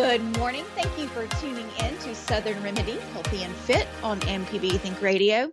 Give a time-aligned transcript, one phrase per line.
[0.00, 0.64] Good morning.
[0.74, 5.50] Thank you for tuning in to Southern Remedy Healthy and Fit on MPB Think Radio.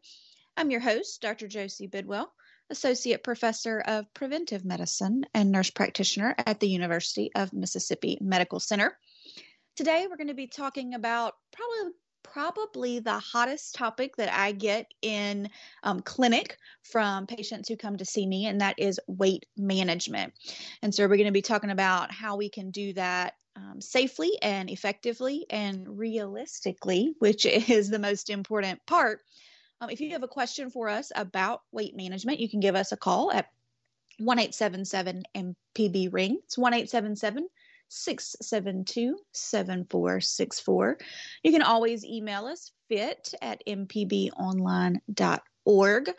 [0.55, 1.49] I'm your host, Dr.
[1.49, 2.31] Josie Bidwell,
[2.69, 8.97] Associate Professor of Preventive Medicine and Nurse Practitioner at the University of Mississippi Medical Center.
[9.75, 14.85] Today, we're going to be talking about probably probably the hottest topic that I get
[15.01, 15.49] in
[15.83, 20.33] um, clinic from patients who come to see me, and that is weight management.
[20.81, 24.31] And so, we're going to be talking about how we can do that um, safely
[24.41, 29.21] and effectively and realistically, which is the most important part.
[29.81, 32.91] Um, if you have a question for us about weight management, you can give us
[32.91, 33.47] a call at
[34.19, 36.39] 1 MPB ring.
[36.43, 36.73] It's 1
[37.89, 40.97] 672 7464.
[41.43, 46.09] You can always email us fit at mpbonline.org.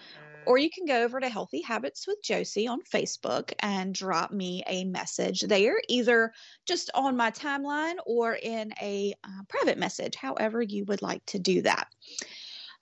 [0.49, 4.65] Or you can go over to Healthy Habits with Josie on Facebook and drop me
[4.67, 6.33] a message there, either
[6.65, 11.39] just on my timeline or in a uh, private message, however you would like to
[11.39, 11.89] do that.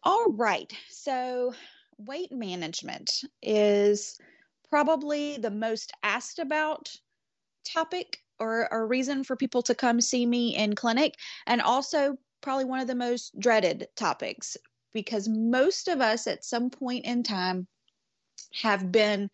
[0.05, 1.55] All right, so
[1.99, 3.11] weight management
[3.43, 4.17] is
[4.71, 6.95] probably the most asked about
[7.65, 11.17] topic or a reason for people to come see me in clinic,
[11.49, 14.57] and also probably one of the most dreaded topics
[14.97, 17.67] because most of us at some point in time
[18.63, 19.29] have been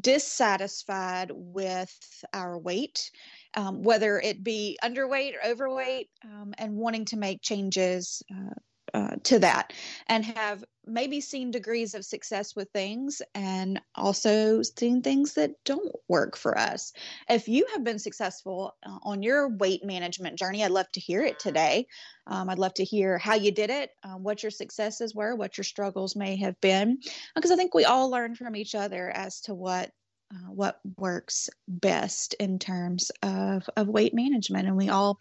[0.00, 1.94] dissatisfied with
[2.32, 3.10] our weight,
[3.52, 8.54] um, whether it be underweight or overweight, um, and wanting to make changes uh,
[8.94, 9.72] uh, to that
[10.06, 15.94] and have maybe seen degrees of success with things and also seen things that don't
[16.08, 16.92] work for us.
[17.28, 21.22] If you have been successful uh, on your weight management journey, I'd love to hear
[21.22, 21.86] it today.
[22.26, 25.56] Um, I'd love to hear how you did it, um, what your successes were, what
[25.56, 26.98] your struggles may have been,
[27.34, 29.90] because I think we all learn from each other as to what
[30.32, 35.18] uh, what works best in terms of, of weight management and we all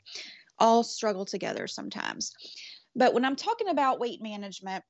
[0.57, 2.33] all struggle together sometimes
[2.95, 4.83] but when I'm talking about weight management,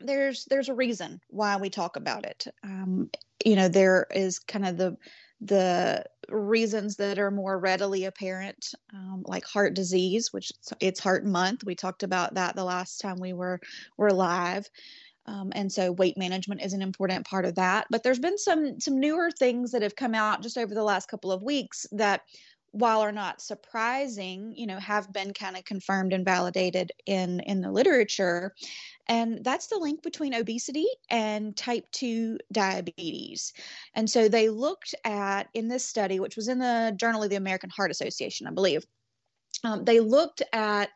[0.00, 2.46] there's there's a reason why we talk about it.
[2.62, 3.10] Um,
[3.44, 4.96] you know, there is kind of the
[5.40, 11.64] the reasons that are more readily apparent, um, like heart disease, which it's Heart Month.
[11.64, 13.60] We talked about that the last time we were
[13.96, 14.68] were live.
[15.26, 18.78] Um, and so weight management is an important part of that but there's been some
[18.78, 22.20] some newer things that have come out just over the last couple of weeks that
[22.74, 27.60] while are not surprising, you know, have been kind of confirmed and validated in in
[27.60, 28.52] the literature.
[29.06, 33.52] And that's the link between obesity and type 2 diabetes.
[33.94, 37.36] And so they looked at in this study, which was in the Journal of the
[37.36, 38.84] American Heart Association, I believe,
[39.62, 40.90] um, they looked at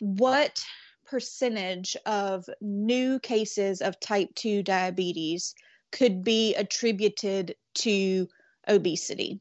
[0.00, 0.62] what
[1.06, 5.54] percentage of new cases of type 2 diabetes
[5.92, 8.28] could be attributed to
[8.68, 9.40] obesity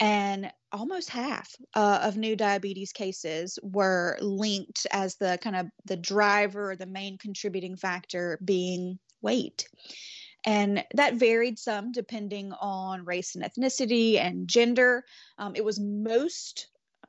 [0.00, 5.96] and almost half uh, of new diabetes cases were linked as the kind of the
[5.96, 9.68] driver or the main contributing factor being weight.
[10.46, 15.04] And that varied some depending on race and ethnicity and gender.
[15.36, 16.68] Um, it was most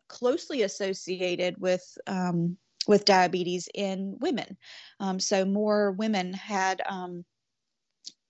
[0.09, 2.57] closely associated with um,
[2.88, 4.57] with diabetes in women.
[5.00, 7.24] Um, so more women had um,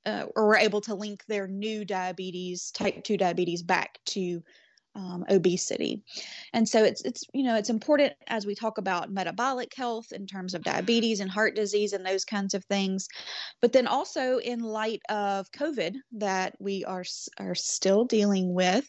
[0.05, 4.41] uh, or were able to link their new diabetes, type 2 diabetes, back to
[4.95, 6.03] um, obesity.
[6.53, 10.27] And so it's it's you know it's important as we talk about metabolic health in
[10.27, 13.07] terms of diabetes and heart disease and those kinds of things,
[13.61, 17.05] but then also in light of COVID that we are
[17.39, 18.87] are still dealing with.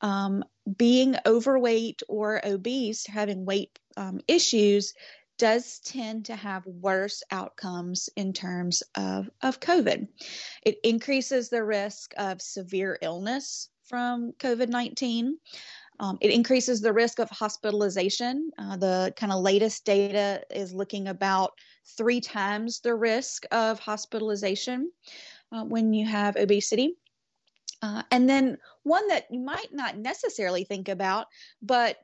[0.00, 0.44] Um,
[0.76, 4.92] being overweight or obese, having weight um, issues,
[5.38, 10.08] does tend to have worse outcomes in terms of, of COVID.
[10.62, 15.38] It increases the risk of severe illness from COVID 19.
[15.98, 18.50] Um, it increases the risk of hospitalization.
[18.58, 21.52] Uh, the kind of latest data is looking about
[21.96, 24.90] three times the risk of hospitalization
[25.52, 26.96] uh, when you have obesity.
[27.82, 31.26] Uh, and then one that you might not necessarily think about,
[31.62, 31.98] but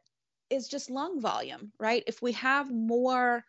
[0.52, 2.04] is just lung volume, right?
[2.06, 3.44] If we have more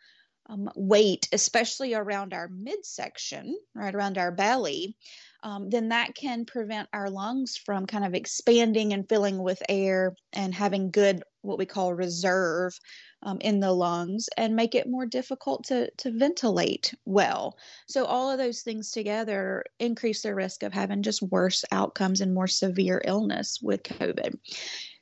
[0.47, 4.97] um, weight, especially around our midsection, right around our belly,
[5.43, 10.15] um, then that can prevent our lungs from kind of expanding and filling with air
[10.31, 12.77] and having good, what we call reserve
[13.23, 17.57] um, in the lungs and make it more difficult to, to ventilate well.
[17.87, 22.33] So, all of those things together increase the risk of having just worse outcomes and
[22.33, 24.35] more severe illness with COVID.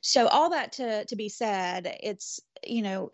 [0.02, 3.10] So, all that to, to be said, it's, you know,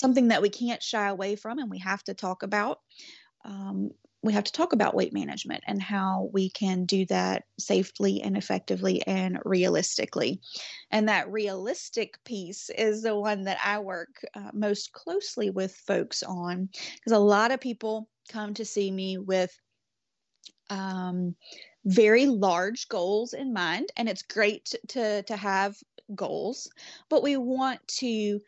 [0.00, 2.80] something that we can't shy away from and we have to talk about.
[3.44, 3.90] Um,
[4.22, 8.36] we have to talk about weight management and how we can do that safely and
[8.36, 10.40] effectively and realistically.
[10.90, 16.22] And that realistic piece is the one that I work uh, most closely with folks
[16.22, 19.58] on because a lot of people come to see me with
[20.68, 21.34] um,
[21.84, 25.76] very large goals in mind, and it's great to to have
[26.14, 26.70] goals,
[27.08, 28.40] but we want to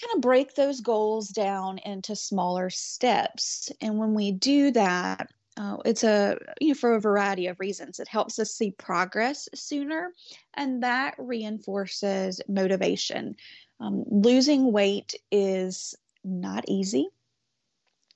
[0.00, 3.70] kind of break those goals down into smaller steps.
[3.80, 8.00] And when we do that, uh, it's a you know for a variety of reasons.
[8.00, 10.10] It helps us see progress sooner,
[10.54, 13.36] and that reinforces motivation.
[13.80, 15.94] Um, losing weight is
[16.24, 17.08] not easy,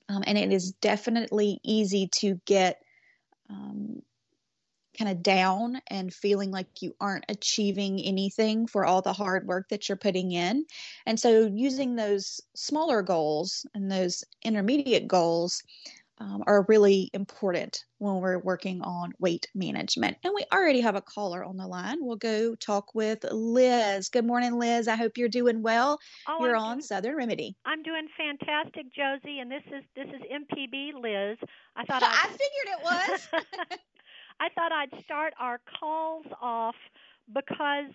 [0.09, 2.81] um, and it is definitely easy to get
[3.49, 4.01] um,
[4.99, 9.69] kind of down and feeling like you aren't achieving anything for all the hard work
[9.69, 10.65] that you're putting in.
[11.05, 15.63] And so, using those smaller goals and those intermediate goals
[16.19, 20.17] um, are really important when we're working on weight management.
[20.23, 21.99] And we already have a caller on the line.
[22.01, 24.09] We'll go talk with Liz.
[24.09, 24.89] Good morning, Liz.
[24.89, 25.97] I hope you're doing well.
[26.27, 27.55] Oh, you're I'm on doing, Southern Remedy.
[27.65, 29.39] I'm doing fantastic, Josie.
[29.39, 31.37] And this is this is MPB Liz.
[31.75, 33.79] I thought I figured it was.
[34.39, 36.75] I thought I'd start our calls off
[37.33, 37.91] because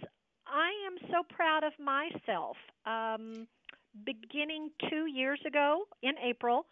[0.46, 2.56] I am so proud of myself.
[2.86, 3.46] Um,
[4.04, 6.66] beginning two years ago in April,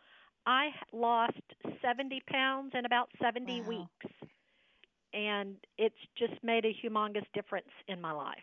[0.46, 1.40] I lost
[1.80, 3.68] 70 pounds in about 70 wow.
[3.68, 4.14] weeks.
[5.14, 8.38] And it's just made a humongous difference in my life.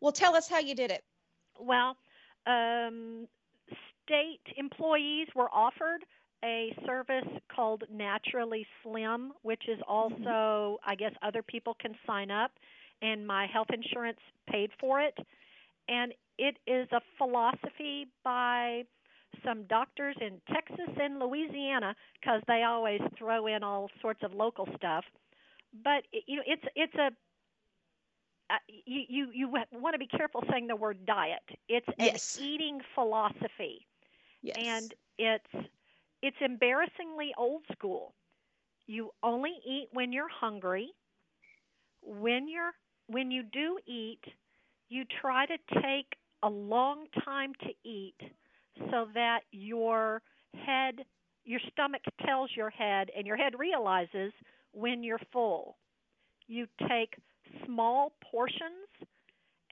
[0.00, 1.02] Well, tell us how you did it.
[1.58, 1.96] Well,
[2.46, 3.26] um,
[4.04, 6.04] state employees were offered
[6.44, 9.90] a service called Naturally Slim, which is mm-hmm.
[9.90, 12.52] also, I guess, other people can sign up,
[13.02, 15.16] and my health insurance paid for it.
[15.88, 18.84] And it is a philosophy by
[19.44, 24.68] some doctors in Texas and Louisiana because they always throw in all sorts of local
[24.76, 25.04] stuff.
[25.84, 27.10] But you know, it's it's a
[28.50, 28.56] uh,
[28.86, 31.42] you you you want to be careful saying the word diet.
[31.68, 32.38] It's yes.
[32.38, 33.86] an eating philosophy,
[34.42, 34.56] yes.
[34.58, 35.68] and it's
[36.22, 38.14] it's embarrassingly old school.
[38.86, 40.90] You only eat when you're hungry.
[42.02, 42.72] When you're
[43.06, 44.20] when you do eat,
[44.88, 46.06] you try to take
[46.42, 48.16] a long time to eat
[48.90, 50.22] so that your
[50.64, 51.04] head
[51.44, 54.32] your stomach tells your head and your head realizes
[54.72, 55.76] when you're full.
[56.46, 57.14] You take
[57.64, 58.88] small portions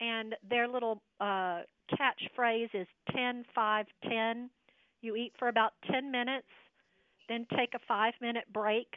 [0.01, 4.51] and their little uh catchphrase is 10 5 10
[5.07, 6.47] you eat for about 10 minutes,
[7.29, 8.89] then take a 5-minute break.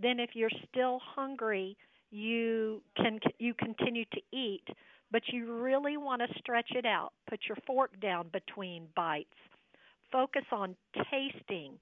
[0.00, 1.76] Then if you're still hungry,
[2.10, 4.64] you can you continue to eat,
[5.10, 7.12] but you really want to stretch it out.
[7.28, 9.28] Put your fork down between bites.
[10.12, 10.76] Focus on
[11.10, 11.72] tasting.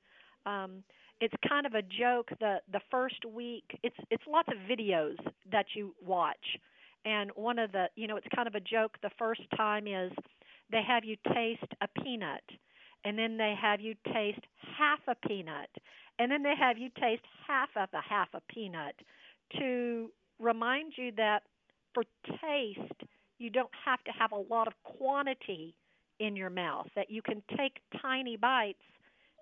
[0.47, 0.83] Um,
[1.23, 5.17] it's kind of a joke the the first week it's it's lots of videos
[5.53, 6.59] that you watch
[7.05, 10.11] and one of the you know it's kind of a joke the first time is
[10.73, 12.43] they have you taste a peanut
[13.05, 14.41] and then they have you taste
[14.79, 15.71] half a peanut,
[16.19, 18.95] and then they have you taste half of a half a peanut
[19.59, 21.43] to remind you that
[21.95, 22.05] for
[22.41, 23.03] taste,
[23.39, 25.75] you don't have to have a lot of quantity
[26.21, 28.79] in your mouth, that you can take tiny bites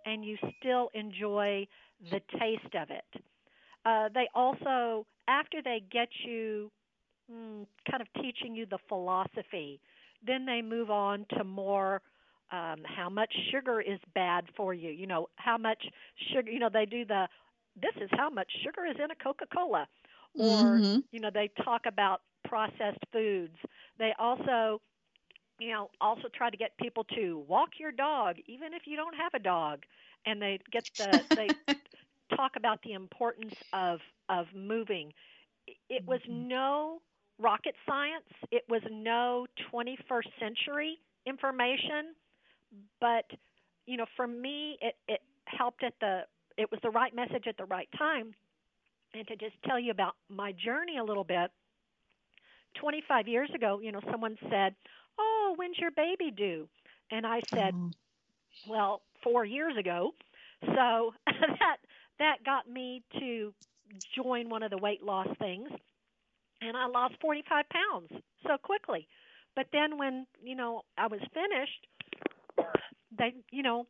[0.07, 1.67] and you still enjoy
[2.11, 3.23] the taste of it.
[3.85, 6.71] Uh, they also, after they get you
[7.31, 9.81] mm, kind of teaching you the philosophy,
[10.27, 12.01] then they move on to more
[12.53, 14.91] um, how much sugar is bad for you.
[14.91, 15.83] You know, how much
[16.33, 17.29] sugar, you know, they do the,
[17.81, 19.87] this is how much sugar is in a Coca Cola.
[20.35, 21.01] Or, mm-hmm.
[21.11, 23.57] you know, they talk about processed foods.
[23.99, 24.81] They also,
[25.59, 29.15] you know, also try to get people to walk your dog, even if you don't
[29.17, 29.85] have a dog.
[30.27, 31.23] And they get the,
[31.67, 31.75] they
[32.37, 35.13] talk about the importance of, of moving.
[35.89, 36.49] It was mm-hmm.
[36.49, 37.01] no
[37.39, 38.25] rocket science.
[38.51, 42.15] It was no 21st century information,
[43.01, 43.25] but
[43.87, 46.23] you know, for me, it it helped at the
[46.57, 48.35] it was the right message at the right time.
[49.15, 51.51] And to just tell you about my journey a little bit,
[52.79, 54.75] 25 years ago, you know, someone said,
[55.19, 56.69] "Oh, when's your baby due?"
[57.11, 57.93] And I said, oh.
[58.65, 60.15] "Well, 4 years ago."
[60.65, 61.79] So that
[62.19, 63.55] that got me to
[64.15, 65.71] join one of the weight loss things,
[66.61, 68.11] and I lost 45 pounds
[68.47, 69.09] so quickly.
[69.57, 71.87] But then when you know I was finished,
[73.17, 73.87] they you know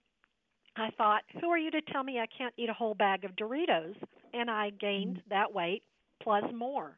[0.77, 3.33] I thought, who are you to tell me I can't eat a whole bag of
[3.37, 3.97] Doritos?
[4.33, 5.29] And I gained mm-hmm.
[5.31, 5.83] that weight
[6.23, 6.97] plus more.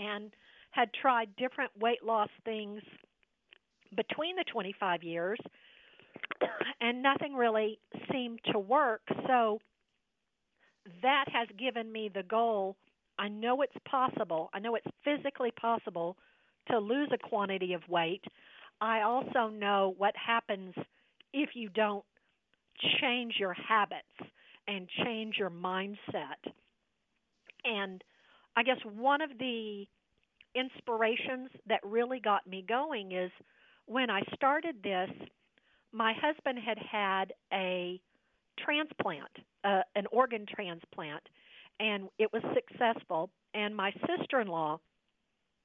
[0.00, 0.30] And
[0.70, 2.82] had tried different weight loss things
[3.96, 5.38] between the 25 years,
[6.80, 7.78] and nothing really
[8.12, 9.00] seemed to work.
[9.26, 9.58] So
[11.02, 12.76] that has given me the goal.
[13.18, 16.16] I know it's possible, I know it's physically possible
[16.70, 18.22] to lose a quantity of weight.
[18.80, 20.74] I also know what happens
[21.32, 22.04] if you don't
[23.00, 24.06] change your habits
[24.66, 26.40] and change your mindset.
[27.64, 28.02] And
[28.56, 29.86] I guess one of the
[30.54, 33.30] inspirations that really got me going is
[33.86, 35.10] when I started this,
[35.92, 38.00] my husband had had a
[38.62, 39.30] transplant,
[39.64, 41.22] uh, an organ transplant,
[41.80, 43.30] and it was successful.
[43.54, 44.78] And my sister in law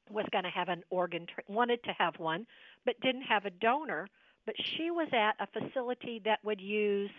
[0.10, 2.46] was going to have an organ, tra- wanted to have one,
[2.86, 4.08] but didn't have a donor.
[4.46, 7.12] But she was at a facility that would use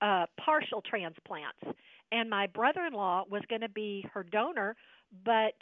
[0.00, 1.78] uh, partial transplants.
[2.12, 4.76] And my brother in law was going to be her donor,
[5.24, 5.54] but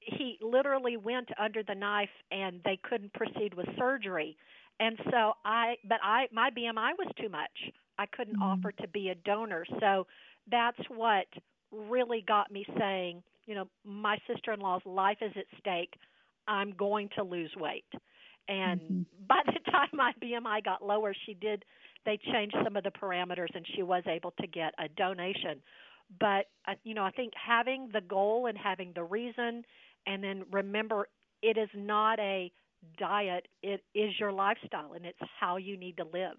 [0.00, 4.36] he literally went under the knife and they couldn't proceed with surgery.
[4.80, 7.72] And so I but I my BMI was too much.
[7.98, 8.42] I couldn't mm-hmm.
[8.42, 9.64] offer to be a donor.
[9.80, 10.06] So
[10.50, 11.26] that's what
[11.70, 15.94] really got me saying, you know, my sister-in-law's life is at stake.
[16.46, 17.84] I'm going to lose weight.
[18.48, 19.02] And mm-hmm.
[19.26, 21.64] by the time my BMI got lower, she did
[22.04, 25.62] they changed some of the parameters and she was able to get a donation.
[26.20, 29.64] But uh, you know, I think having the goal and having the reason
[30.06, 31.08] and then remember
[31.42, 32.52] it is not a
[32.98, 36.36] diet, it is your lifestyle and it's how you need to live.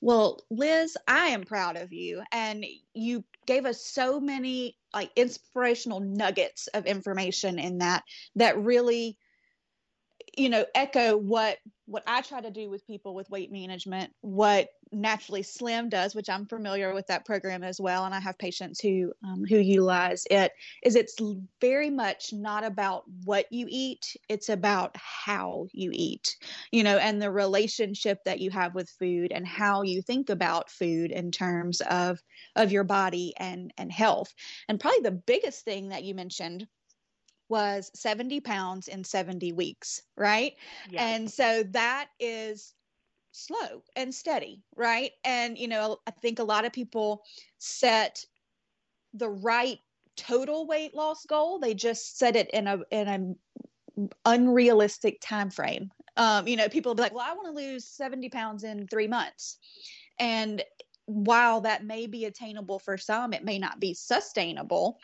[0.00, 2.22] Well, Liz, I am proud of you.
[2.32, 2.64] And
[2.94, 8.04] you gave us so many like inspirational nuggets of information in that
[8.36, 9.18] that really
[10.38, 14.68] you know echo what what i try to do with people with weight management what
[14.92, 18.80] naturally slim does which i'm familiar with that program as well and i have patients
[18.80, 20.52] who um, who utilize it
[20.82, 21.16] is it's
[21.60, 26.36] very much not about what you eat it's about how you eat
[26.72, 30.70] you know and the relationship that you have with food and how you think about
[30.70, 32.18] food in terms of
[32.56, 34.34] of your body and and health.
[34.68, 36.66] And probably the biggest thing that you mentioned
[37.48, 40.54] was 70 pounds in 70 weeks, right?
[40.90, 41.02] Yes.
[41.02, 42.74] And so that is
[43.32, 45.12] slow and steady, right?
[45.24, 47.22] And, you know, I think a lot of people
[47.58, 48.24] set
[49.14, 49.78] the right
[50.16, 51.58] total weight loss goal.
[51.58, 55.90] They just set it in a, in a unrealistic time frame.
[56.16, 58.86] Um, you know, people will be like, well, I want to lose 70 pounds in
[58.88, 59.58] three months.
[60.18, 60.62] And
[61.06, 64.98] while that may be attainable for some, it may not be sustainable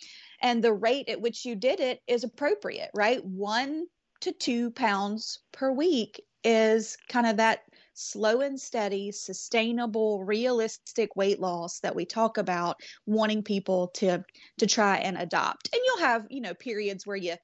[0.44, 3.24] and the rate at which you did it is appropriate, right?
[3.24, 3.86] One
[4.20, 7.62] to two pounds per week is kind of that
[7.94, 14.22] slow and steady, sustainable, realistic weight loss that we talk about wanting people to
[14.58, 15.70] to try and adopt.
[15.72, 17.36] And you'll have, you know, periods where you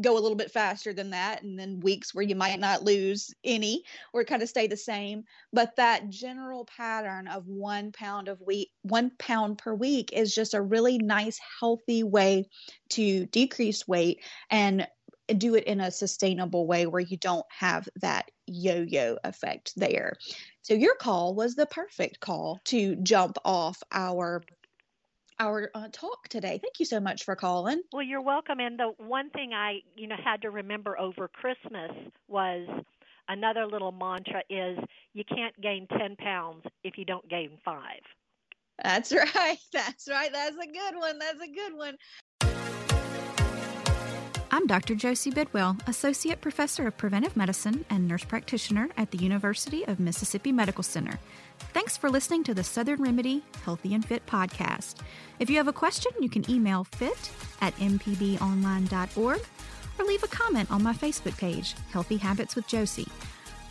[0.00, 3.34] go a little bit faster than that and then weeks where you might not lose
[3.44, 5.24] any or kind of stay the same.
[5.52, 10.54] But that general pattern of one pound of wheat one pound per week is just
[10.54, 12.48] a really nice healthy way
[12.90, 14.86] to decrease weight and
[15.38, 20.14] do it in a sustainable way where you don't have that yo-yo effect there.
[20.62, 24.42] So your call was the perfect call to jump off our
[25.38, 26.58] our uh, talk today.
[26.62, 27.82] Thank you so much for calling.
[27.92, 28.60] Well, you're welcome.
[28.60, 31.90] And the one thing I, you know, had to remember over Christmas
[32.28, 32.66] was
[33.28, 34.78] another little mantra is
[35.12, 37.82] you can't gain 10 pounds if you don't gain 5.
[38.82, 39.58] That's right.
[39.72, 40.32] That's right.
[40.32, 41.18] That's a good one.
[41.18, 41.96] That's a good one.
[44.50, 44.94] I'm Dr.
[44.94, 50.52] Josie Bidwell, Associate Professor of Preventive Medicine and Nurse Practitioner at the University of Mississippi
[50.52, 51.18] Medical Center.
[51.74, 54.96] Thanks for listening to the Southern Remedy Healthy and Fit podcast.
[55.40, 59.40] If you have a question, you can email fit at mpbonline.org
[59.98, 63.08] or leave a comment on my Facebook page, Healthy Habits with Josie.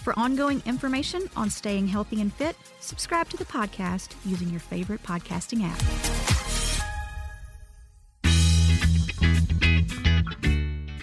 [0.03, 5.03] For ongoing information on staying healthy and fit, subscribe to the podcast using your favorite
[5.03, 6.34] podcasting app.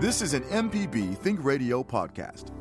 [0.00, 2.52] This is an MPB Think Radio podcast.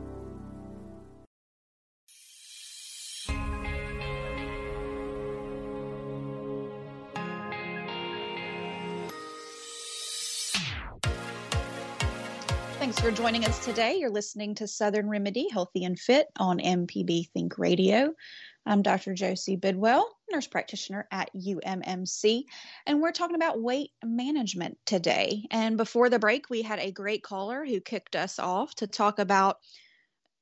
[12.80, 13.98] Thanks for joining us today.
[14.00, 18.16] You're listening to Southern Remedy Healthy and Fit on MPB Think Radio.
[18.66, 19.14] I'm Dr.
[19.14, 22.44] Josie Bidwell, nurse practitioner at UMMC,
[22.86, 25.46] and we're talking about weight management today.
[25.52, 29.20] And before the break, we had a great caller who kicked us off to talk
[29.20, 29.60] about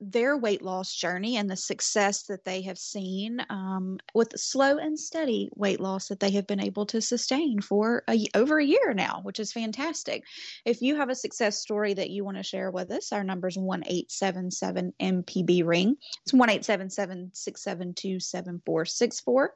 [0.02, 5.00] their weight loss journey and the success that they have seen um, with slow and
[5.00, 8.94] steady weight loss that they have been able to sustain for a, over a year
[8.94, 10.24] now, which is fantastic.
[10.66, 13.48] If you have a success story that you want to share with us, our number
[13.48, 15.96] is 1877 MPB Ring.
[16.24, 19.54] It's 1 877 672 7464.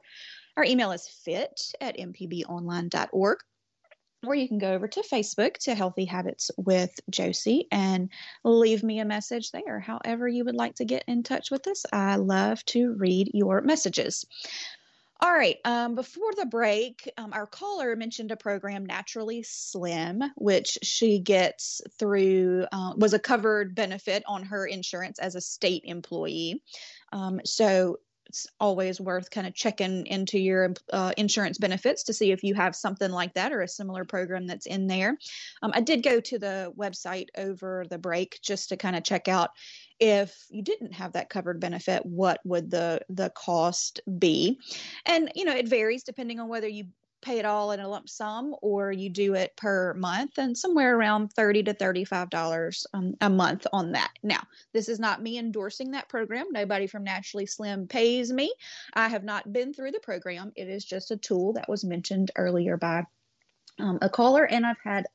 [0.56, 3.38] Our email is fit at mpbonline.org
[4.26, 8.10] or you can go over to Facebook to Healthy Habits with Josie and
[8.44, 9.80] leave me a message there.
[9.80, 13.60] However, you would like to get in touch with us, I love to read your
[13.62, 14.26] messages.
[15.22, 15.58] All right.
[15.66, 21.82] Um, before the break, um, our caller mentioned a program, Naturally Slim, which she gets
[21.98, 26.62] through, uh, was a covered benefit on her insurance as a state employee.
[27.12, 27.98] Um, so
[28.30, 32.54] it's always worth kind of checking into your uh, insurance benefits to see if you
[32.54, 35.18] have something like that or a similar program that's in there.
[35.62, 39.26] Um, I did go to the website over the break just to kind of check
[39.26, 39.50] out
[39.98, 44.58] if you didn't have that covered benefit what would the the cost be
[45.04, 46.84] and you know it varies depending on whether you
[47.22, 50.96] pay it all in a lump sum or you do it per month and somewhere
[50.96, 54.10] around 30 to 35 dollars um, a month on that.
[54.22, 56.46] Now this is not me endorsing that program.
[56.50, 58.52] Nobody from naturally slim pays me.
[58.94, 60.52] I have not been through the program.
[60.56, 63.04] It is just a tool that was mentioned earlier by
[63.78, 65.06] um, a caller and i've had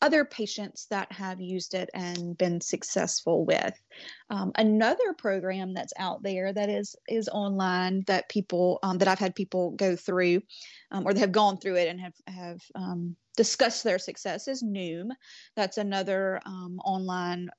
[0.00, 3.74] other patients that have used it and been successful with.
[4.30, 9.18] Um, another program that's out there that is is online that people um, that I've
[9.18, 10.42] had people go through
[10.90, 14.62] um, or they have gone through it and have have um, discussed their success is
[14.62, 15.10] Noom.
[15.56, 17.50] That's another um, online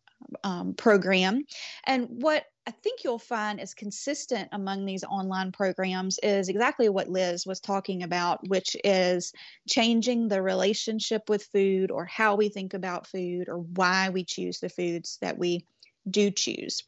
[0.43, 1.43] um, program.
[1.86, 7.10] And what I think you'll find is consistent among these online programs is exactly what
[7.10, 9.34] Liz was talking about, which is
[9.67, 14.60] changing the relationship with food or how we think about food or why we choose
[14.60, 15.65] the foods that we
[16.08, 16.84] do choose.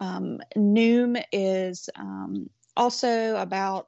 [0.00, 3.86] Um, Noom is um, also about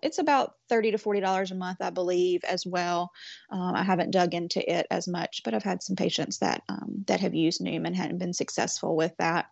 [0.00, 3.10] it's about thirty to forty dollars a month, I believe, as well.
[3.50, 7.04] Um, I haven't dug into it as much, but I've had some patients that um,
[7.06, 9.46] that have used Noom and hadn't been successful with that.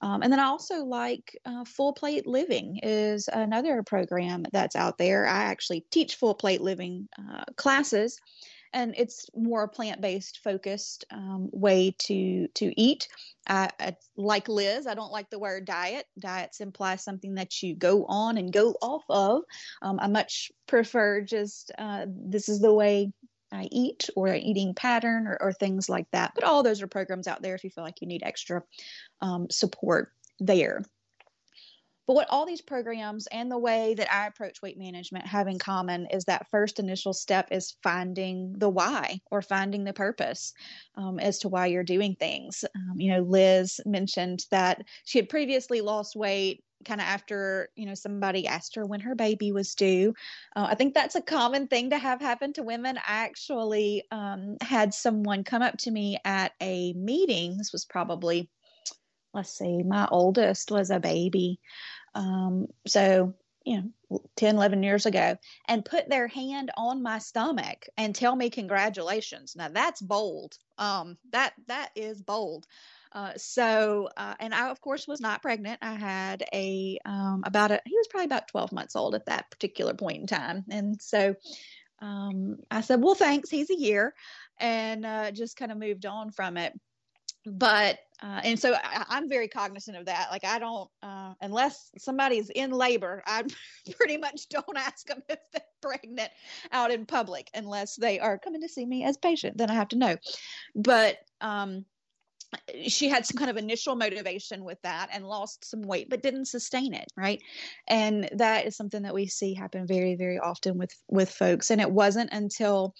[0.00, 4.98] Um, and then I also like uh, Full Plate Living is another program that's out
[4.98, 5.26] there.
[5.26, 8.20] I actually teach Full Plate Living uh, classes
[8.72, 13.08] and it's more a plant-based focused um, way to to eat.
[13.48, 16.06] I, I, like Liz, I don't like the word diet.
[16.18, 19.42] Diets imply something that you go on and go off of.
[19.82, 23.12] Um, I much prefer just uh, this is the way
[23.52, 26.32] I eat or an eating pattern or, or, things like that.
[26.34, 28.62] But all those are programs out there if you feel like you need extra
[29.20, 30.84] um, support there.
[32.06, 35.58] But what all these programs and the way that I approach weight management have in
[35.58, 40.52] common is that first initial step is finding the why or finding the purpose
[40.96, 42.64] um, as to why you're doing things.
[42.74, 47.86] Um, you know, Liz mentioned that she had previously lost weight kind of after you
[47.86, 50.12] know somebody asked her when her baby was due
[50.56, 54.56] uh, i think that's a common thing to have happen to women i actually um,
[54.60, 58.50] had someone come up to me at a meeting this was probably
[59.34, 61.60] let's see, my oldest was a baby.
[62.14, 65.36] Um, so, you know, 10, 11 years ago,
[65.68, 69.54] and put their hand on my stomach and tell me congratulations.
[69.56, 70.56] Now that's bold.
[70.78, 72.66] Um, that that is bold.
[73.12, 75.78] Uh, so, uh, and I, of course, was not pregnant.
[75.82, 79.50] I had a, um, about a, he was probably about 12 months old at that
[79.50, 80.64] particular point in time.
[80.70, 81.34] And so
[82.00, 83.50] um, I said, well, thanks.
[83.50, 84.14] He's a year.
[84.58, 86.72] And uh, just kind of moved on from it
[87.46, 90.28] but uh, and so I, am very cognizant of that.
[90.30, 93.42] Like I don't, uh, unless somebody's in labor, I
[93.96, 96.30] pretty much don't ask them if they're pregnant
[96.70, 99.58] out in public unless they are coming to see me as patient.
[99.58, 100.16] Then I have to know.
[100.76, 101.84] But um,
[102.86, 106.46] she had some kind of initial motivation with that and lost some weight, but didn't
[106.46, 107.42] sustain it, right?
[107.88, 111.72] And that is something that we see happen very, very often with with folks.
[111.72, 112.94] And it wasn't until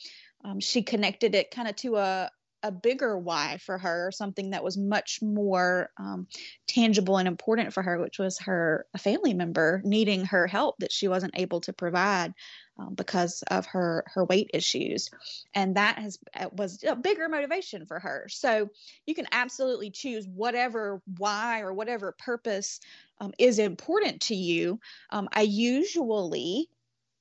[0.45, 2.31] um, she connected it kind of to a
[2.63, 6.27] a bigger why for her, something that was much more um,
[6.67, 10.93] tangible and important for her, which was her a family member needing her help that
[10.93, 12.35] she wasn't able to provide
[12.79, 15.11] um, because of her her weight issues,
[15.55, 18.27] and that has uh, was a bigger motivation for her.
[18.29, 18.71] So
[19.07, 22.81] you can absolutely choose whatever why or whatever purpose
[23.21, 24.81] um, is important to you.
[25.11, 26.69] Um, I usually,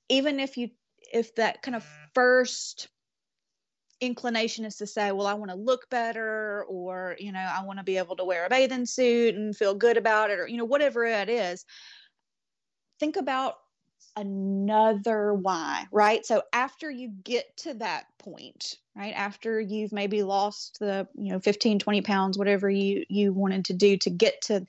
[0.09, 0.69] even if you
[1.11, 2.87] if that kind of first
[4.01, 7.79] inclination is to say, well, I want to look better, or, you know, I want
[7.79, 10.57] to be able to wear a bathing suit and feel good about it, or, you
[10.57, 11.65] know, whatever it is,
[12.99, 13.55] think about
[14.17, 16.25] another why, right?
[16.25, 21.39] So after you get to that point, right, after you've maybe lost the, you know,
[21.39, 24.65] 15, 20 pounds, whatever you, you wanted to do to get to,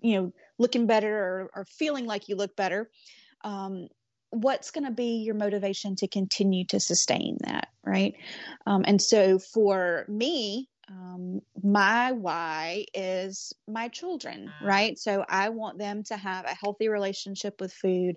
[0.00, 2.90] you know, looking better or, or feeling like you look better,
[3.42, 3.88] um,
[4.34, 8.14] what's going to be your motivation to continue to sustain that right
[8.66, 15.78] um, and so for me um, my why is my children right so i want
[15.78, 18.16] them to have a healthy relationship with food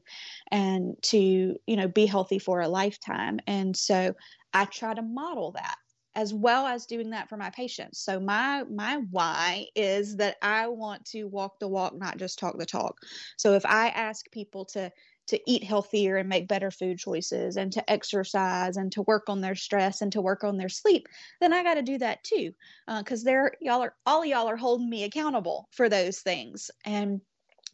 [0.51, 4.13] and to you know be healthy for a lifetime and so
[4.53, 5.77] i try to model that
[6.17, 7.99] as well as doing that for my patients.
[7.99, 12.57] So my my why is that I want to walk the walk, not just talk
[12.57, 12.97] the talk.
[13.37, 14.91] So if I ask people to
[15.27, 19.41] to eat healthier and make better food choices and to exercise and to work on
[19.41, 21.07] their stress and to work on their sleep
[21.41, 22.53] then i got to do that too
[22.99, 26.71] because uh, they're y'all are all y'all are holding me accountable for those things.
[26.85, 27.21] And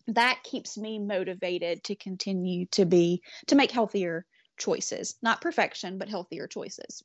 [0.07, 4.25] that keeps me motivated to continue to be to make healthier
[4.57, 7.03] choices not perfection but healthier choices.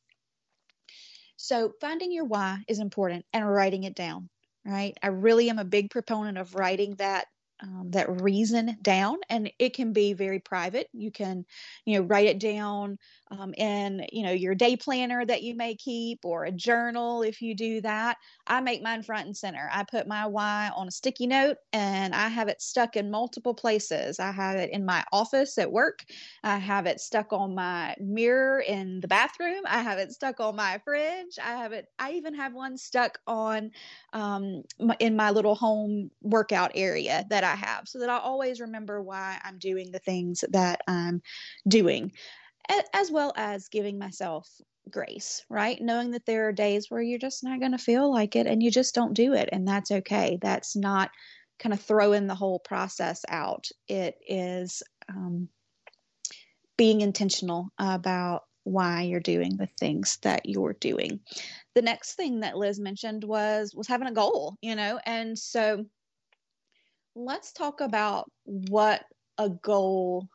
[1.36, 4.28] So finding your why is important and writing it down
[4.64, 4.98] right?
[5.02, 7.26] I really am a big proponent of writing that
[7.62, 10.88] um, that reason down and it can be very private.
[10.92, 11.44] You can
[11.84, 12.98] you know write it down
[13.30, 17.42] um, in you know your day planner that you may keep or a journal if
[17.42, 19.68] you do that i make mine front and center.
[19.72, 23.54] I put my why on a sticky note and i have it stuck in multiple
[23.54, 24.18] places.
[24.18, 26.04] I have it in my office at work.
[26.42, 29.62] I have it stuck on my mirror in the bathroom.
[29.66, 31.38] I have it stuck on my fridge.
[31.42, 33.70] I have it i even have one stuck on
[34.12, 34.62] um,
[34.98, 39.38] in my little home workout area that i have so that i always remember why
[39.44, 41.22] i'm doing the things that i'm
[41.66, 42.12] doing
[42.92, 44.48] as well as giving myself
[44.90, 45.80] grace, right?
[45.80, 48.62] Knowing that there are days where you're just not going to feel like it and
[48.62, 49.48] you just don't do it.
[49.52, 50.38] And that's okay.
[50.40, 51.10] That's not
[51.58, 53.68] kind of throwing the whole process out.
[53.88, 55.48] It is um,
[56.76, 61.20] being intentional about why you're doing the things that you're doing.
[61.74, 65.86] The next thing that Liz mentioned was was having a goal, you know, and so
[67.14, 69.04] let's talk about what
[69.38, 70.28] a goal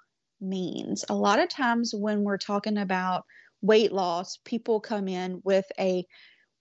[0.43, 1.05] means.
[1.09, 3.25] A lot of times when we're talking about
[3.61, 6.05] weight loss, people come in with a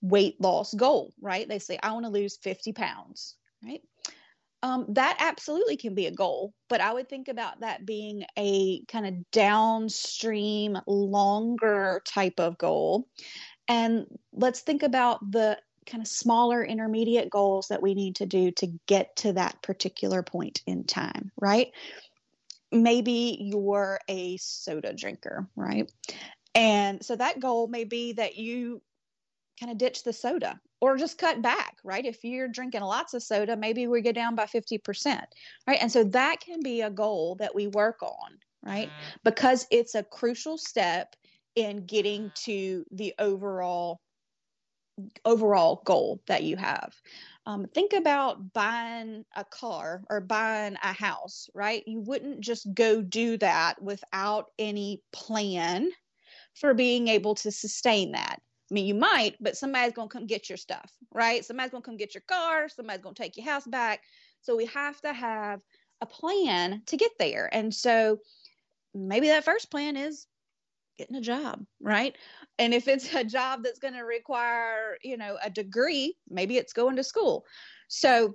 [0.00, 1.48] weight loss goal, right?
[1.48, 3.80] They say, I want to lose 50 pounds, right?
[4.64, 8.84] Um, that absolutely can be a goal, but I would think about that being a
[8.84, 13.08] kind of downstream, longer type of goal.
[13.66, 18.52] And let's think about the kind of smaller intermediate goals that we need to do
[18.52, 21.72] to get to that particular point in time, right?
[22.72, 25.90] Maybe you're a soda drinker, right?
[26.54, 28.82] And so that goal may be that you
[29.60, 32.04] kind of ditch the soda or just cut back, right?
[32.04, 35.22] If you're drinking lots of soda, maybe we get down by 50%,
[35.66, 35.78] right?
[35.80, 38.88] And so that can be a goal that we work on, right?
[38.88, 39.16] Mm-hmm.
[39.24, 41.14] Because it's a crucial step
[41.54, 44.00] in getting to the overall
[45.24, 46.94] overall goal that you have.
[47.46, 51.82] Um, think about buying a car or buying a house, right?
[51.86, 55.90] You wouldn't just go do that without any plan
[56.54, 58.40] for being able to sustain that.
[58.70, 61.44] I mean, you might, but somebody's going to come get your stuff, right?
[61.44, 62.68] Somebody's going to come get your car.
[62.68, 64.02] Somebody's going to take your house back.
[64.40, 65.60] So we have to have
[66.00, 67.50] a plan to get there.
[67.52, 68.18] And so
[68.94, 70.26] maybe that first plan is
[70.96, 72.16] getting a job, right?
[72.58, 76.72] And if it's a job that's going to require, you know, a degree, maybe it's
[76.72, 77.44] going to school.
[77.88, 78.34] So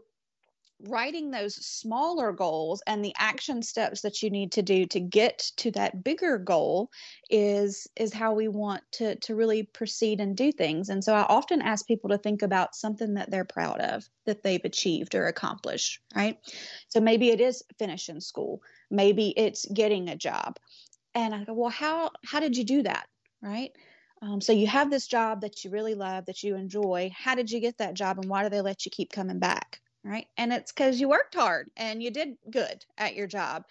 [0.81, 5.39] writing those smaller goals and the action steps that you need to do to get
[5.57, 6.89] to that bigger goal
[7.31, 10.89] is is how we want to to really proceed and do things.
[10.89, 14.43] And so i often ask people to think about something that they're proud of that
[14.43, 16.37] they've achieved or accomplished right?
[16.89, 18.61] So maybe it is finishing school.
[18.91, 20.57] Maybe it's getting a job.
[21.15, 23.07] And i go well how how did you do that?
[23.41, 23.71] Right
[24.21, 27.51] um, so you have this job that you really love that you enjoy how did
[27.51, 30.27] you get that job and why do they let you keep coming back right?
[30.37, 33.65] And it's because you worked hard and you did good at your job.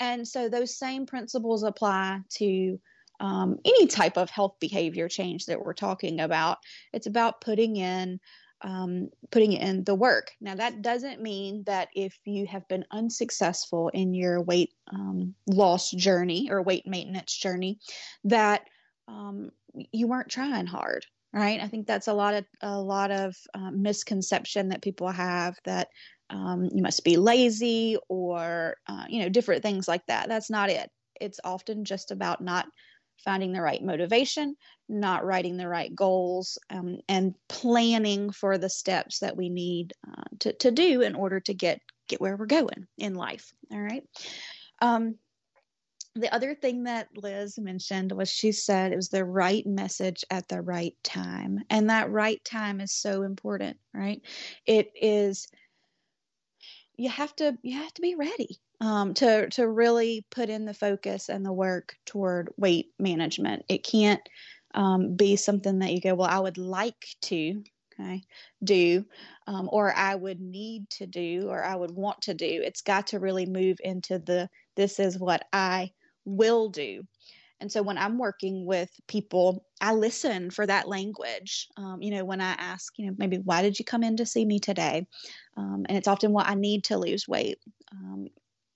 [0.00, 2.80] And so those same principles apply to
[3.20, 6.58] um, any type of health behavior change that we're talking about.
[6.92, 8.18] It's about putting in
[8.64, 10.30] um, putting in the work.
[10.40, 15.90] Now, that doesn't mean that if you have been unsuccessful in your weight um, loss
[15.90, 17.80] journey or weight maintenance journey,
[18.22, 18.62] that
[19.08, 19.50] um,
[19.92, 21.04] you weren't trying hard
[21.34, 21.60] right?
[21.60, 25.88] I think that's a lot of a lot of um, misconception that people have that
[26.28, 30.28] um, you must be lazy or uh, you know different things like that.
[30.28, 30.90] That's not it.
[31.20, 32.66] It's often just about not
[33.24, 34.56] finding the right motivation
[34.88, 40.24] not writing the right goals um, and planning for the steps that we need uh,
[40.40, 44.02] to, to do in order to get get where we're going in life all right?
[44.80, 45.16] Um,
[46.14, 50.46] the other thing that Liz mentioned was she said it was the right message at
[50.48, 51.60] the right time.
[51.70, 54.20] And that right time is so important, right?
[54.66, 55.48] It is
[56.96, 60.74] you have to you have to be ready um, to to really put in the
[60.74, 63.64] focus and the work toward weight management.
[63.68, 64.20] It can't
[64.74, 67.62] um, be something that you go, well, I would like to
[68.00, 68.22] okay
[68.64, 69.04] do
[69.46, 73.08] um, or i would need to do or i would want to do it's got
[73.08, 75.90] to really move into the this is what i
[76.24, 77.02] will do.
[77.60, 81.68] And so when I'm working with people, I listen for that language.
[81.76, 84.26] Um, you know, when I ask, you know, maybe why did you come in to
[84.26, 85.06] see me today?
[85.56, 87.58] Um, and it's often what I need to lose weight
[87.92, 88.26] um,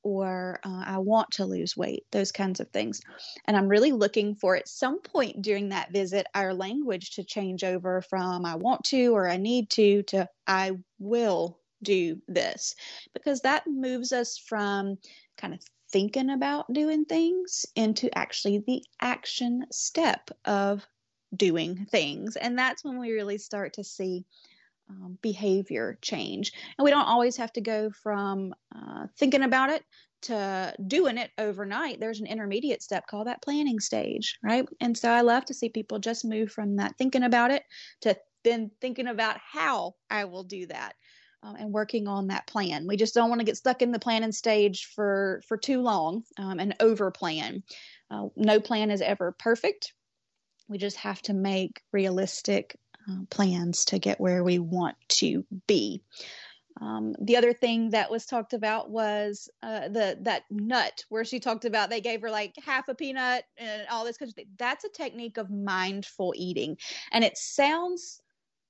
[0.04, 3.00] or uh, I want to lose weight, those kinds of things.
[3.46, 7.64] And I'm really looking for at some point during that visit our language to change
[7.64, 12.76] over from I want to or I need to to I will do this
[13.14, 14.96] because that moves us from
[15.36, 20.86] kind of thinking about doing things into actually the action step of
[21.34, 22.36] doing things.
[22.36, 24.24] And that's when we really start to see
[24.88, 26.52] um, behavior change.
[26.78, 29.82] And we don't always have to go from uh, thinking about it
[30.22, 32.00] to doing it overnight.
[32.00, 34.66] There's an intermediate step called that planning stage, right?
[34.80, 37.64] And so I love to see people just move from that thinking about it
[38.02, 40.94] to then thinking about how I will do that
[41.42, 42.86] um, and working on that plan.
[42.86, 46.24] We just don't want to get stuck in the planning stage for for too long
[46.38, 47.62] um, and over plan.
[48.10, 49.92] Uh, no plan is ever perfect.
[50.68, 52.76] We just have to make realistic
[53.08, 56.02] uh, plans to get where we want to be.
[56.80, 61.40] Um, the other thing that was talked about was uh, the that nut where she
[61.40, 64.46] talked about they gave her like half a peanut and all this thing.
[64.58, 66.76] That's a technique of mindful eating,
[67.12, 68.20] and it sounds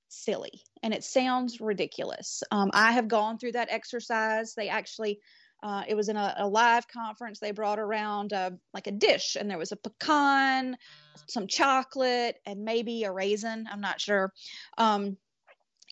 [0.09, 2.43] silly and it sounds ridiculous.
[2.51, 4.53] Um, I have gone through that exercise.
[4.53, 5.19] They actually,
[5.63, 7.39] uh, it was in a, a, live conference.
[7.39, 10.77] They brought around uh, like a dish, and there was a pecan,
[11.27, 13.67] some chocolate, and maybe a raisin.
[13.71, 14.31] I'm not sure.
[14.77, 15.17] Um,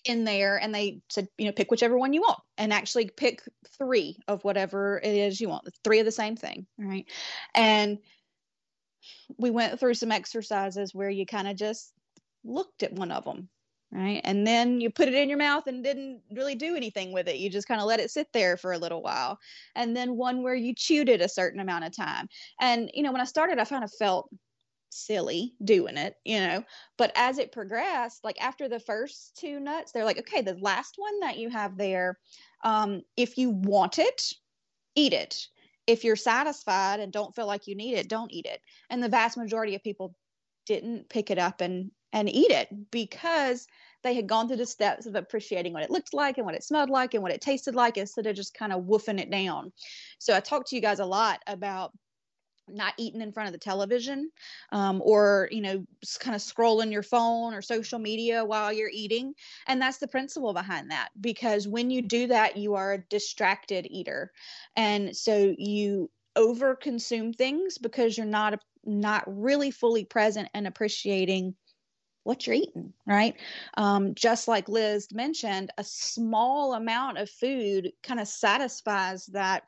[0.06, 3.42] in there, and they said, you know, pick whichever one you want, and actually pick
[3.78, 5.68] three of whatever it is you want.
[5.84, 7.06] Three of the same thing, right?
[7.56, 7.98] And
[9.40, 11.92] we went through some exercises where you kind of just
[12.44, 13.50] looked at one of them
[13.92, 14.22] right?
[14.24, 17.38] And then you put it in your mouth and didn't really do anything with it.
[17.38, 19.40] You just kind of let it sit there for a little while.
[19.76, 22.28] And then one where you chewed it a certain amount of time.
[22.60, 24.30] And, you know, when I started, I kind of felt
[24.90, 26.64] silly doing it, you know.
[26.98, 30.96] But as it progressed, like after the first two nuts, they're like, okay, the last
[30.98, 32.18] one that you have there,
[32.64, 34.34] um, if you want it,
[34.96, 35.48] eat it.
[35.88, 38.62] If you're satisfied and don't feel like you need it, don't eat it.
[38.90, 40.16] And the vast majority of people
[40.66, 43.68] didn't pick it up and and eat it because
[44.02, 46.64] they had gone through the steps of appreciating what it looked like and what it
[46.64, 49.72] smelled like and what it tasted like instead of just kind of woofing it down.
[50.18, 51.92] So I talked to you guys a lot about
[52.68, 54.32] not eating in front of the television
[54.72, 55.86] um, or you know
[56.20, 59.36] kind of scrolling your phone or social media while you're eating
[59.68, 63.86] and that's the principle behind that because when you do that you are a distracted
[63.92, 64.32] eater
[64.76, 71.54] and so you over consume things because you're not not really fully present and appreciating
[72.26, 73.36] what you're eating, right?
[73.78, 79.64] Um, just like Liz mentioned, a small amount of food kind of satisfies that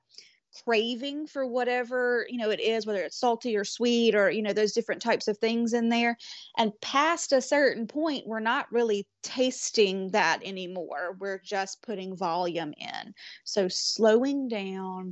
[0.63, 4.53] craving for whatever you know it is whether it's salty or sweet or you know
[4.53, 6.17] those different types of things in there
[6.57, 11.17] and past a certain point we're not really tasting that anymore.
[11.19, 13.13] We're just putting volume in.
[13.43, 15.11] So slowing down,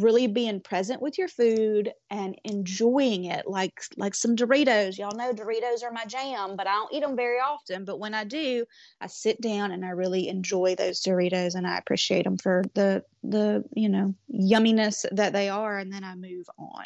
[0.00, 4.98] really being present with your food and enjoying it like like some Doritos.
[4.98, 8.14] Y'all know Doritos are my jam, but I don't eat them very often, but when
[8.14, 8.64] I do,
[9.00, 13.04] I sit down and I really enjoy those Doritos and I appreciate them for the
[13.22, 16.84] the, you know, yumminess that they are and then I move on.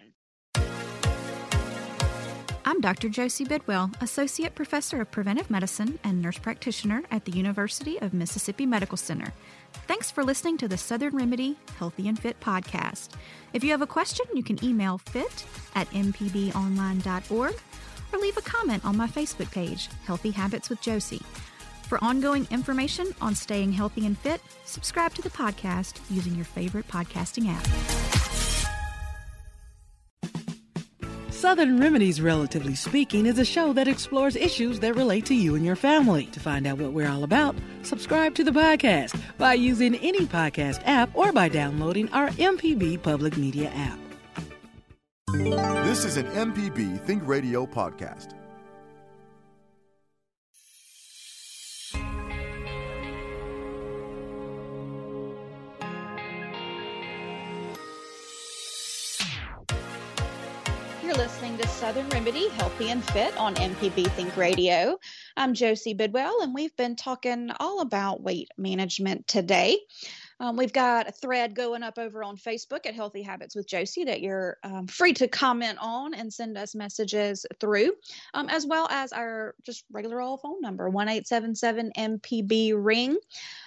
[2.68, 3.08] I'm Dr.
[3.08, 8.66] Josie Bidwell, Associate Professor of Preventive Medicine and Nurse Practitioner at the University of Mississippi
[8.66, 9.32] Medical Center.
[9.86, 13.12] Thanks for listening to the Southern Remedy Healthy and Fit podcast.
[13.54, 17.54] If you have a question, you can email fit at mpbonline.org
[18.12, 21.22] or leave a comment on my Facebook page, Healthy Habits with Josie.
[21.84, 26.86] For ongoing information on staying healthy and fit, subscribe to the podcast using your favorite
[26.86, 28.07] podcasting app.
[31.38, 35.64] Southern Remedies, Relatively Speaking, is a show that explores issues that relate to you and
[35.64, 36.26] your family.
[36.32, 40.82] To find out what we're all about, subscribe to the podcast by using any podcast
[40.84, 44.00] app or by downloading our MPB Public Media app.
[45.86, 48.34] This is an MPB Think Radio podcast.
[61.08, 64.98] You're listening to Southern Remedy Healthy and Fit on MPB Think Radio.
[65.38, 69.78] I'm Josie Bidwell, and we've been talking all about weight management today.
[70.40, 74.04] Um, we've got a thread going up over on Facebook at Healthy Habits with Josie
[74.04, 77.92] that you're um, free to comment on and send us messages through,
[78.34, 83.16] um, as well as our just regular old phone number, 1 877 MPB Ring.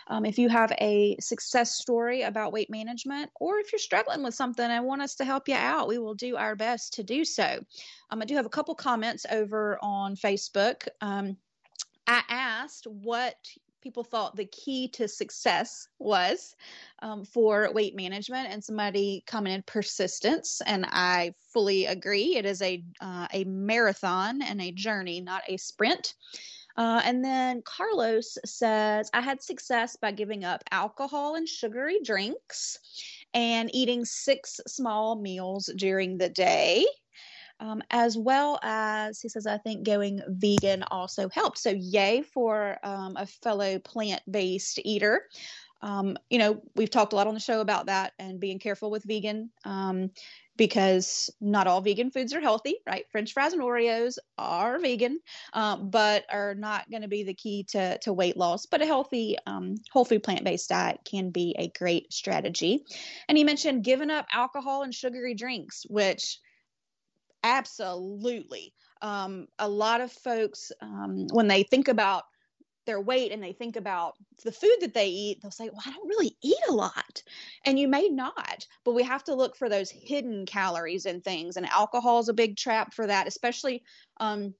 [0.08, 4.34] Um, if you have a success story about weight management, or if you're struggling with
[4.34, 7.26] something and want us to help you out, we will do our best to do
[7.26, 7.60] so.
[8.10, 10.88] Um, I do have a couple comments over on Facebook.
[11.02, 11.38] Um,
[12.08, 13.36] I asked what
[13.82, 16.56] people thought the key to success was
[17.02, 22.38] um, for weight management, and somebody commented persistence, and I fully agree.
[22.38, 26.16] It is a uh, a marathon and a journey, not a sprint.
[26.78, 32.80] Uh, and then Carlos says, I had success by giving up alcohol and sugary drinks
[33.34, 36.86] and eating six small meals during the day
[37.62, 41.62] um, as well as he says, I think going vegan also helps.
[41.62, 45.28] So, yay for um, a fellow plant based eater.
[45.84, 48.92] Um, you know, we've talked a lot on the show about that and being careful
[48.92, 50.12] with vegan um,
[50.56, 53.06] because not all vegan foods are healthy, right?
[53.12, 55.20] French fries and Oreos are vegan,
[55.54, 58.68] um, but are not going to be the key to, to weight loss.
[58.68, 62.86] But a healthy, um, whole food plant based diet can be a great strategy.
[63.28, 66.38] And he mentioned giving up alcohol and sugary drinks, which
[67.44, 68.74] Absolutely.
[69.02, 72.24] Um, a lot of folks, um, when they think about
[72.86, 75.92] their weight and they think about the food that they eat, they'll say, Well, I
[75.92, 77.24] don't really eat a lot.
[77.66, 81.58] And you may not, but we have to look for those hidden calories and things.
[81.58, 83.84] And alcohol is a big trap for that, especially
[84.20, 84.56] um,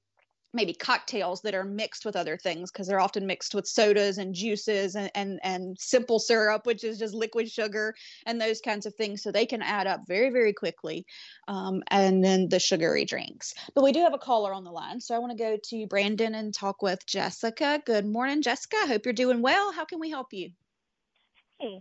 [0.54, 4.34] maybe cocktails that are mixed with other things because they're often mixed with sodas and
[4.34, 7.94] juices and, and and simple syrup which is just liquid sugar
[8.26, 9.22] and those kinds of things.
[9.22, 11.06] So they can add up very very quickly
[11.48, 13.54] um, and then the sugary drinks.
[13.74, 15.86] But we do have a caller on the line so i want to go to
[15.86, 17.80] brandon and talk with jessica.
[17.84, 18.76] Good morning jessica.
[18.82, 19.72] I hope you're doing well.
[19.72, 20.50] How can we help you?
[21.60, 21.80] Hey.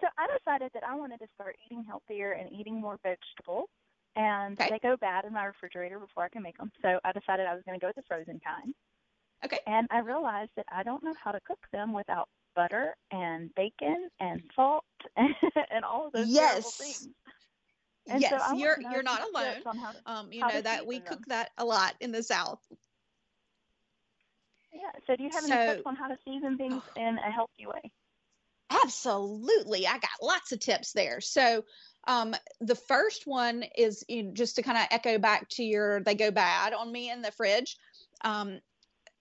[0.00, 3.68] So i decided that i wanted to start eating healthier and eating more vegetables
[4.16, 4.70] and okay.
[4.70, 6.70] they go bad in my refrigerator before I can make them.
[6.82, 8.74] So I decided I was going to go with the frozen kind.
[9.44, 9.58] Okay.
[9.66, 14.08] And I realized that I don't know how to cook them without butter and bacon
[14.20, 14.84] and salt
[15.16, 16.76] and all of those yes.
[16.76, 17.08] things.
[18.06, 19.62] And yes, so you're you're not alone.
[19.62, 21.06] To, um, you know that we them.
[21.08, 22.60] cook that a lot in the South.
[24.72, 24.80] Yeah.
[25.06, 27.66] So do you have so, any tips on how to season things in a healthy
[27.66, 27.92] way?
[28.70, 29.86] Absolutely.
[29.86, 31.20] I got lots of tips there.
[31.20, 31.64] So
[32.06, 36.00] um, the first one is you know, just to kind of echo back to your
[36.00, 37.76] they go bad on me in the fridge.
[38.22, 38.60] Um,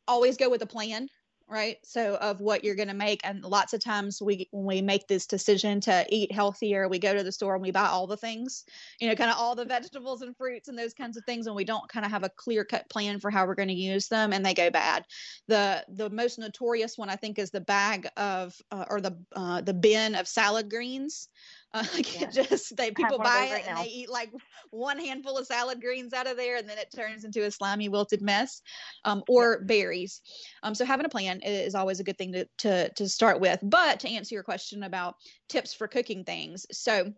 [0.07, 1.07] always go with a plan
[1.53, 1.77] right?
[1.83, 5.07] So of what you're going to make and lots of times we when we make
[5.07, 8.17] this decision to eat healthier we go to the store and we buy all the
[8.17, 8.63] things
[8.99, 11.55] you know kind of all the vegetables and fruits and those kinds of things and
[11.55, 14.07] we don't kind of have a clear cut plan for how we're going to use
[14.07, 15.05] them and they go bad.
[15.47, 19.61] The the most notorious one i think is the bag of uh, or the uh,
[19.61, 21.29] the bin of salad greens
[21.75, 22.29] uh, like yeah.
[22.29, 23.83] just they people buy it right and now.
[23.83, 24.31] they eat like
[24.69, 27.89] one handful of salad greens out of there, and then it turns into a slimy,
[27.89, 28.61] wilted mess.
[29.05, 29.65] Um, or yeah.
[29.65, 30.21] berries.
[30.61, 33.59] Um, so having a plan is always a good thing to to to start with.
[33.63, 35.15] But to answer your question about
[35.49, 37.11] tips for cooking things, so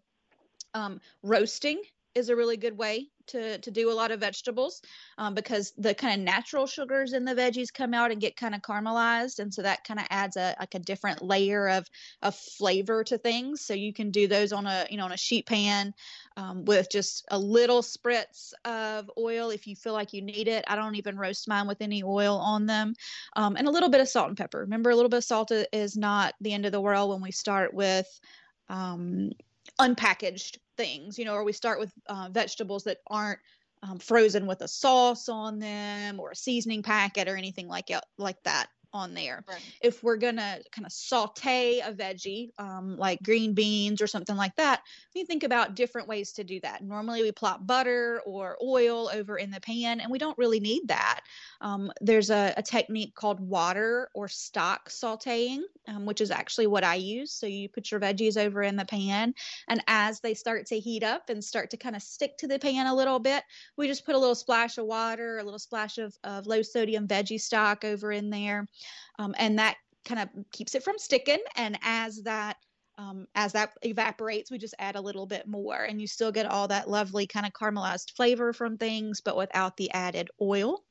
[0.73, 1.81] um, roasting
[2.13, 4.81] is a really good way to to do a lot of vegetables
[5.17, 8.55] um, because the kind of natural sugars in the veggies come out and get kind
[8.55, 11.87] of caramelized and so that kind of adds a like a different layer of
[12.21, 13.61] of flavor to things.
[13.61, 15.93] So you can do those on a you know on a sheet pan
[16.37, 20.65] um, with just a little spritz of oil if you feel like you need it.
[20.67, 22.93] I don't even roast mine with any oil on them
[23.35, 24.59] um, and a little bit of salt and pepper.
[24.59, 27.31] Remember a little bit of salt is not the end of the world when we
[27.31, 28.07] start with
[28.69, 29.31] um,
[29.79, 33.39] unpackaged things, you know, or we start with uh, vegetables that aren't
[33.83, 38.41] um, frozen with a sauce on them or a seasoning packet or anything like like
[38.43, 39.43] that on there.
[39.47, 39.61] Right.
[39.81, 44.55] If we're gonna kind of saute a veggie, um, like green beans or something like
[44.55, 44.81] that,
[45.13, 46.81] we think about different ways to do that.
[46.81, 50.87] Normally, we plop butter or oil over in the pan, and we don't really need
[50.87, 51.21] that.
[51.61, 56.83] Um, there's a, a, technique called water or stock sauteing, um, which is actually what
[56.83, 57.31] I use.
[57.31, 59.33] So you put your veggies over in the pan,
[59.67, 62.57] and as they start to heat up and start to kind of stick to the
[62.57, 63.43] pan a little bit,
[63.77, 67.07] we just put a little splash of water, a little splash of, of low sodium
[67.07, 68.67] veggie stock over in there
[69.19, 71.39] um, and that kind of keeps it from sticking.
[71.55, 72.57] And as that
[72.97, 76.45] um, as that evaporates, we just add a little bit more, and you still get
[76.45, 80.81] all that lovely kind of caramelized flavor from things, but without the added oil.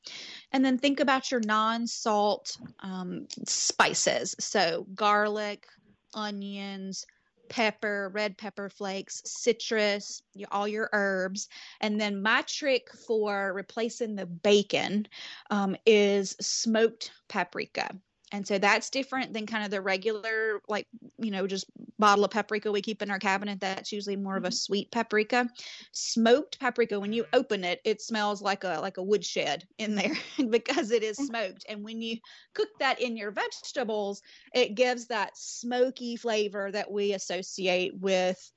[0.51, 4.35] And then think about your non salt um, spices.
[4.39, 5.65] So, garlic,
[6.13, 7.05] onions,
[7.49, 10.21] pepper, red pepper flakes, citrus,
[10.51, 11.47] all your herbs.
[11.81, 15.07] And then my trick for replacing the bacon
[15.49, 17.89] um, is smoked paprika
[18.31, 20.87] and so that's different than kind of the regular like
[21.17, 21.65] you know just
[21.97, 24.53] bottle of paprika we keep in our cabinet that's usually more of a mm-hmm.
[24.53, 25.47] sweet paprika
[25.91, 30.15] smoked paprika when you open it it smells like a like a woodshed in there
[30.49, 31.25] because it is mm.
[31.25, 32.17] smoked and when you
[32.53, 34.21] cook that in your vegetables
[34.53, 38.51] it gives that smoky flavor that we associate with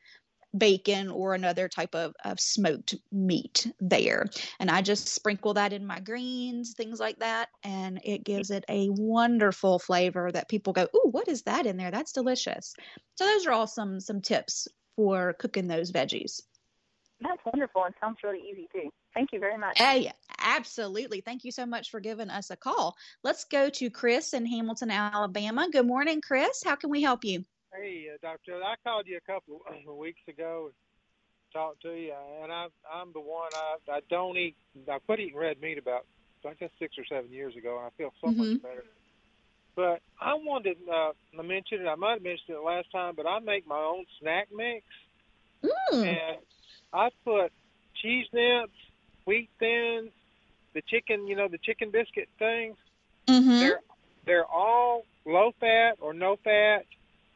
[0.58, 4.26] bacon or another type of, of smoked meat there.
[4.60, 7.48] And I just sprinkle that in my greens, things like that.
[7.64, 11.76] And it gives it a wonderful flavor that people go, Ooh, what is that in
[11.76, 11.90] there?
[11.90, 12.74] That's delicious.
[13.16, 16.42] So those are all some some tips for cooking those veggies.
[17.20, 18.90] That's wonderful and sounds really easy too.
[19.14, 19.78] Thank you very much.
[19.78, 21.20] Hey, absolutely.
[21.20, 22.96] Thank you so much for giving us a call.
[23.24, 25.68] Let's go to Chris in Hamilton, Alabama.
[25.70, 26.62] Good morning, Chris.
[26.64, 27.44] How can we help you?
[27.72, 30.74] Hey, uh, Doctor, I called you a couple of weeks ago and
[31.52, 34.56] talked to you, and I, I'm the one I I don't eat.
[34.90, 36.06] I quit eating red meat about
[36.46, 38.52] I guess six or seven years ago, and I feel so mm-hmm.
[38.52, 38.84] much better.
[39.76, 41.86] But I wanted uh, to mention it.
[41.86, 44.84] I might have mentioned it last time, but I make my own snack mix,
[45.62, 46.06] mm.
[46.06, 46.38] and
[46.92, 47.52] I put
[48.02, 48.72] cheese nips,
[49.24, 50.10] wheat thins,
[50.74, 52.76] the chicken, you know, the chicken biscuit things.
[53.28, 53.60] Mm-hmm.
[53.60, 53.80] They're
[54.26, 56.86] they're all low fat or no fat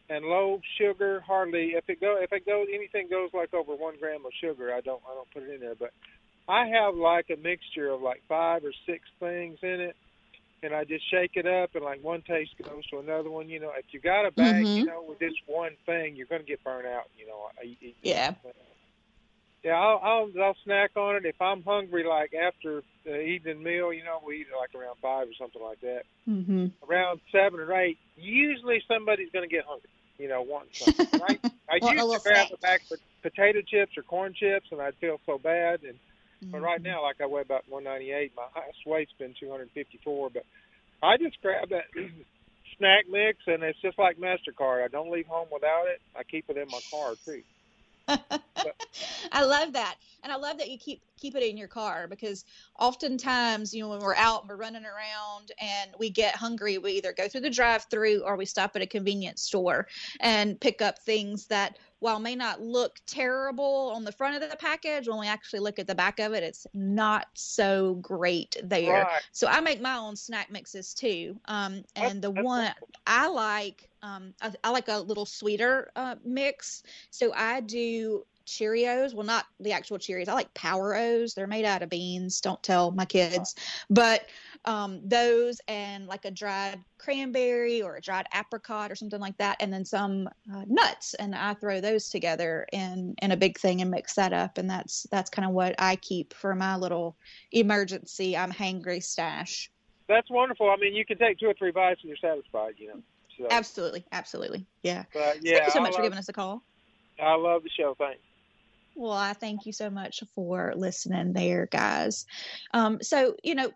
[0.08, 1.22] and low sugar.
[1.26, 4.72] Hardly if it go if it goes anything goes like over one gram of sugar,
[4.74, 5.74] I don't I don't put it in there.
[5.74, 5.92] But
[6.48, 9.96] I have like a mixture of like five or six things in it,
[10.62, 13.48] and I just shake it up, and like one taste goes to another one.
[13.48, 14.76] You know, if you got a bag, mm-hmm.
[14.78, 17.04] you know, with this one thing, you're going to get burnt out.
[17.18, 18.34] You know, I eat, yeah.
[19.64, 22.04] Yeah, I'll, I'll I'll snack on it if I'm hungry.
[22.04, 25.80] Like after the evening meal, you know, we eat like around five or something like
[25.82, 26.02] that.
[26.28, 26.66] Mm-hmm.
[26.88, 29.88] Around seven or eight, usually somebody's going to get hungry
[30.22, 31.06] you know, want something.
[31.20, 31.40] Right?
[31.68, 35.20] I used to grab a bag of potato chips or corn chips, and I'd feel
[35.26, 35.82] so bad.
[35.82, 36.50] And mm-hmm.
[36.52, 36.90] but right mm-hmm.
[36.90, 38.32] now, like I weigh about 198.
[38.36, 40.30] My highest weight's been 254.
[40.30, 40.44] But
[41.02, 41.84] I just grab that
[42.78, 44.84] snack mix, and it's just like Mastercard.
[44.84, 46.00] I don't leave home without it.
[46.16, 47.42] I keep it in my car too.
[49.32, 49.96] I love that.
[50.22, 52.44] And I love that you keep keep it in your car because
[52.78, 56.92] oftentimes, you know, when we're out and we're running around and we get hungry, we
[56.92, 59.86] either go through the drive-through or we stop at a convenience store
[60.20, 64.56] and pick up things that while may not look terrible on the front of the
[64.56, 69.04] package, when we actually look at the back of it, it's not so great there.
[69.04, 69.22] Right.
[69.30, 71.38] So I make my own snack mixes too.
[71.44, 72.74] Um, and the one
[73.06, 76.82] I like, um, I, I, like a little sweeter uh, mix.
[77.10, 79.14] So I do Cheerios.
[79.14, 80.28] Well, not the actual Cheerios.
[80.28, 81.34] I like Power O's.
[81.34, 82.40] They're made out of beans.
[82.40, 83.54] Don't tell my kids.
[83.90, 84.26] But
[84.64, 89.56] um, those and like a dried cranberry or a dried apricot or something like that,
[89.60, 91.14] and then some uh, nuts.
[91.14, 94.58] And I throw those together in in a big thing and mix that up.
[94.58, 97.16] And that's that's kind of what I keep for my little
[97.50, 98.36] emergency.
[98.36, 99.70] I'm hangry stash.
[100.08, 100.70] That's wonderful.
[100.70, 102.74] I mean, you can take two or three bites and you're satisfied.
[102.78, 103.02] You know.
[103.38, 103.46] So.
[103.50, 105.04] Absolutely, absolutely, yeah.
[105.14, 105.54] But, yeah.
[105.54, 106.62] Thank you so much love, for giving us a call.
[107.18, 107.96] I love the show.
[107.98, 108.20] Thanks.
[108.94, 112.26] Well, I thank you so much for listening there, guys.
[112.74, 113.72] Um, so, you know,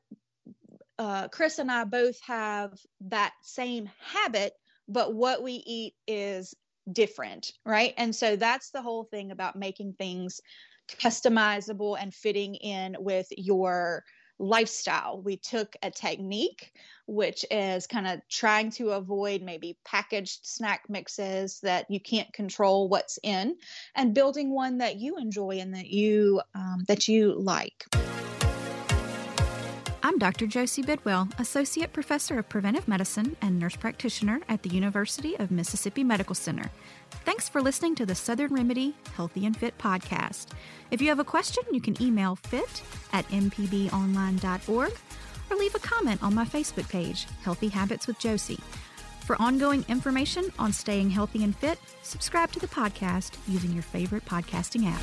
[0.99, 4.53] uh, Chris and I both have that same habit,
[4.89, 6.55] but what we eat is
[6.91, 7.95] different, right?
[7.97, 10.41] And so that's the whole thing about making things
[10.89, 14.05] customizable and fitting in with your
[14.39, 15.21] lifestyle.
[15.23, 16.73] We took a technique,
[17.07, 22.89] which is kind of trying to avoid maybe packaged snack mixes that you can't control
[22.89, 23.57] what's in,
[23.95, 27.85] and building one that you enjoy and that you um, that you like.
[30.07, 30.47] I'm Dr.
[30.47, 36.05] Josie Bidwell, Associate Professor of Preventive Medicine and Nurse Practitioner at the University of Mississippi
[36.05, 36.71] Medical Center.
[37.25, 40.51] Thanks for listening to the Southern Remedy Healthy and Fit podcast.
[40.93, 42.83] If you have a question, you can email fit
[43.13, 44.93] at mpbonline.org
[45.51, 48.61] or leave a comment on my Facebook page, Healthy Habits with Josie.
[49.25, 54.25] For ongoing information on staying healthy and fit, subscribe to the podcast using your favorite
[54.25, 55.03] podcasting app.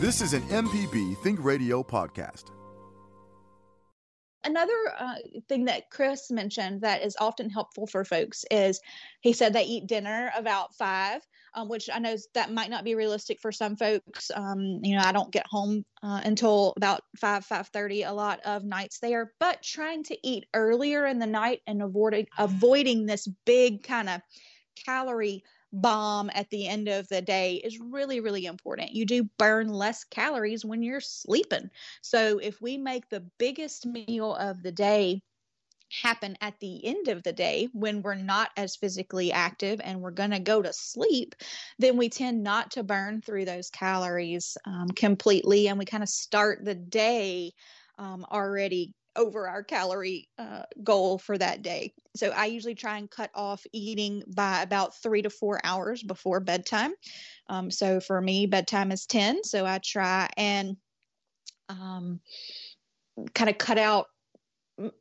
[0.00, 2.44] This is an MPB Think Radio podcast
[4.44, 5.14] another uh,
[5.48, 8.80] thing that Chris mentioned that is often helpful for folks is
[9.20, 11.20] he said they eat dinner about five,
[11.54, 14.30] um, which I know that might not be realistic for some folks.
[14.34, 18.40] Um, you know, I don't get home uh, until about five five thirty a lot
[18.44, 23.28] of nights there, but trying to eat earlier in the night and avoiding avoiding this
[23.44, 24.20] big kind of
[24.86, 25.42] calorie
[25.72, 28.92] bomb at the end of the day is really, really important.
[28.92, 31.70] You do burn less calories when you're sleeping.
[32.02, 35.22] So if we make the biggest meal of the day,
[36.02, 40.10] happen at the end of the day when we're not as physically active and we're
[40.10, 41.34] going to go to sleep,
[41.78, 45.68] then we tend not to burn through those calories um, completely.
[45.68, 47.52] And we kind of start the day
[47.98, 51.92] um, already over our calorie uh, goal for that day.
[52.16, 56.40] So I usually try and cut off eating by about three to four hours before
[56.40, 56.92] bedtime.
[57.48, 59.44] Um, so for me, bedtime is 10.
[59.44, 60.76] So I try and
[61.68, 62.20] um,
[63.34, 64.06] kind of cut out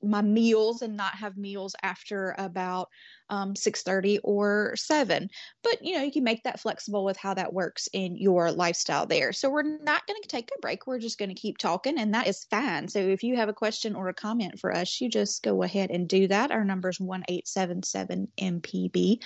[0.02, 2.90] my meals and not have meals after about
[3.30, 5.30] um, 6.30 or 7
[5.64, 9.06] but you know you can make that flexible with how that works in your lifestyle
[9.06, 9.32] there.
[9.32, 10.88] So we're not going to take a break.
[10.88, 12.88] We're just going to keep talking and that is fine.
[12.88, 15.92] So if you have a question or a comment for us you just go ahead
[15.92, 16.52] and do that.
[16.52, 19.22] Our number is 1877 mpb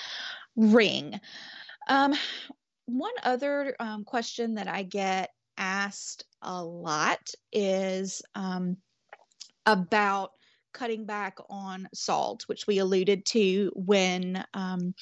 [0.55, 1.19] ring.
[1.87, 2.13] Um,
[2.85, 8.77] one other um, question that i get asked a lot is um,
[9.65, 10.31] about
[10.73, 14.93] cutting back on salt, which we alluded to when um,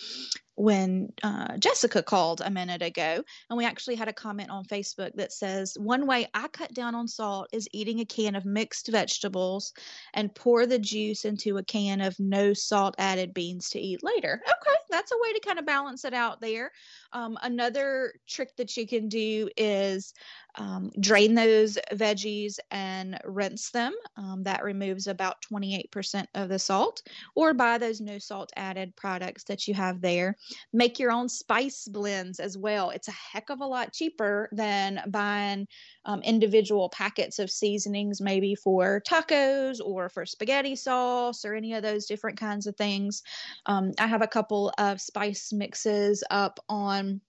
[0.61, 3.23] when uh, Jessica called a minute ago.
[3.49, 6.93] And we actually had a comment on Facebook that says, One way I cut down
[6.93, 9.73] on salt is eating a can of mixed vegetables
[10.13, 14.39] and pour the juice into a can of no salt added beans to eat later.
[14.43, 16.71] Okay, that's a way to kind of balance it out there.
[17.11, 20.13] Um, another trick that you can do is
[20.55, 23.93] um, drain those veggies and rinse them.
[24.17, 27.01] Um, that removes about 28% of the salt,
[27.35, 30.37] or buy those no salt added products that you have there.
[30.73, 32.89] Make your own spice blends as well.
[32.89, 35.67] It's a heck of a lot cheaper than buying
[36.05, 41.83] um, individual packets of seasonings, maybe for tacos or for spaghetti sauce or any of
[41.83, 43.23] those different kinds of things.
[43.65, 47.21] Um, I have a couple of spice mixes up on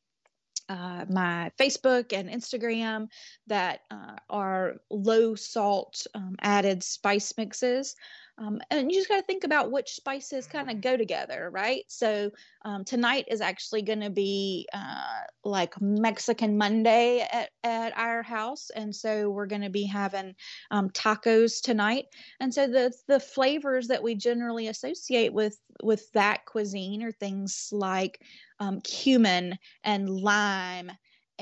[0.69, 3.09] uh, my Facebook and Instagram
[3.47, 7.95] that uh, are low salt um, added spice mixes.
[8.43, 11.85] Um, and you just got to think about which spices kind of go together, right?
[11.87, 12.31] So
[12.65, 18.71] um, tonight is actually going to be uh, like Mexican Monday at, at our house,
[18.75, 20.35] and so we're going to be having
[20.73, 22.07] um, tacos tonight.
[22.41, 27.69] And so the the flavors that we generally associate with with that cuisine are things
[27.71, 28.21] like
[28.59, 30.91] um, cumin and lime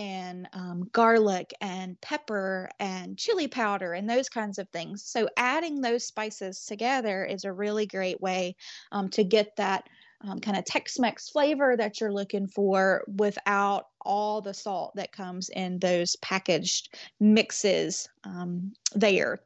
[0.01, 5.05] and um, garlic and pepper and chili powder and those kinds of things.
[5.05, 8.57] So, adding those spices together is a really great way
[8.93, 9.91] um, to get that
[10.27, 15.13] um, kind of Tex Mex flavor that you're looking for without all the salt that
[15.13, 19.41] comes in those packaged mixes um, there.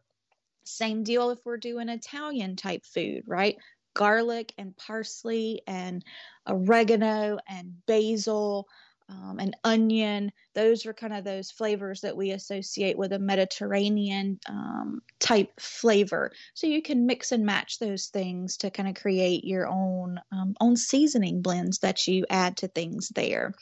[0.62, 3.56] Same deal if we're doing Italian type food, right?
[3.94, 6.04] Garlic and parsley and
[6.46, 8.68] oregano and basil
[9.08, 10.32] um, and onion.
[10.54, 16.32] Those are kind of those flavors that we associate with a Mediterranean um, type flavor.
[16.54, 20.54] So you can mix and match those things to kind of create your own um,
[20.60, 23.54] own seasoning blends that you add to things there.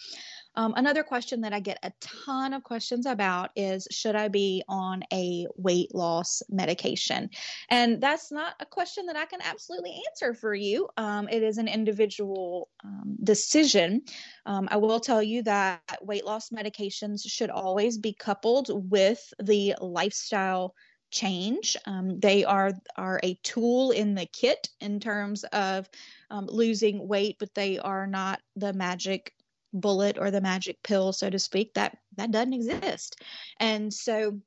[0.54, 4.62] Um, another question that I get a ton of questions about is should I be
[4.68, 7.30] on a weight loss medication?
[7.70, 10.88] And that's not a question that I can absolutely answer for you.
[10.96, 14.02] Um, it is an individual um, decision.
[14.44, 19.74] Um, I will tell you that weight loss medications should always be coupled with the
[19.80, 20.74] lifestyle
[21.10, 21.76] change.
[21.86, 25.88] Um, they are are a tool in the kit in terms of
[26.30, 29.32] um, losing weight, but they are not the magic
[29.72, 31.74] bullet or the magic pill, so to speak.
[31.74, 33.20] That that doesn't exist,
[33.58, 34.40] and so.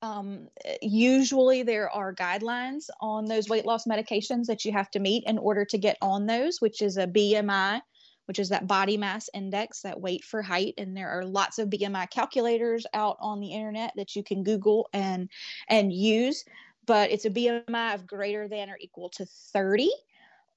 [0.00, 0.48] Um,
[0.80, 5.38] usually, there are guidelines on those weight loss medications that you have to meet in
[5.38, 7.80] order to get on those, which is a BMI,
[8.26, 10.74] which is that body mass index, that weight for height.
[10.76, 14.88] And there are lots of BMI calculators out on the internet that you can Google
[14.92, 15.28] and
[15.68, 16.44] and use.
[16.86, 19.90] But it's a BMI of greater than or equal to 30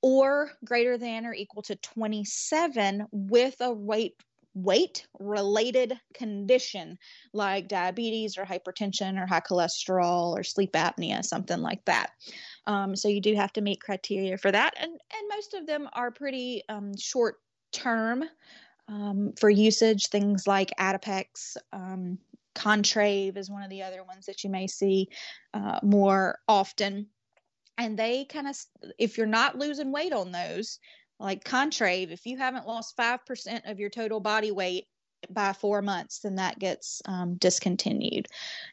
[0.06, 4.14] or greater than or equal to 27 with a weight
[4.54, 6.98] weight related condition
[7.34, 12.12] like diabetes or hypertension or high cholesterol or sleep apnea something like that
[12.68, 15.90] um, so you do have to meet criteria for that and and most of them
[15.94, 17.38] are pretty um, short
[17.74, 18.24] term
[18.88, 20.08] um, for usage.
[20.08, 22.18] Things like Adipex, um,
[22.56, 25.10] Contrave is one of the other ones that you may see
[25.54, 27.08] uh, more often.
[27.78, 28.56] And they kind of,
[28.98, 30.80] if you're not losing weight on those,
[31.20, 34.86] like Contrave, if you haven't lost 5% of your total body weight
[35.30, 38.28] by four months, then that gets um, discontinued.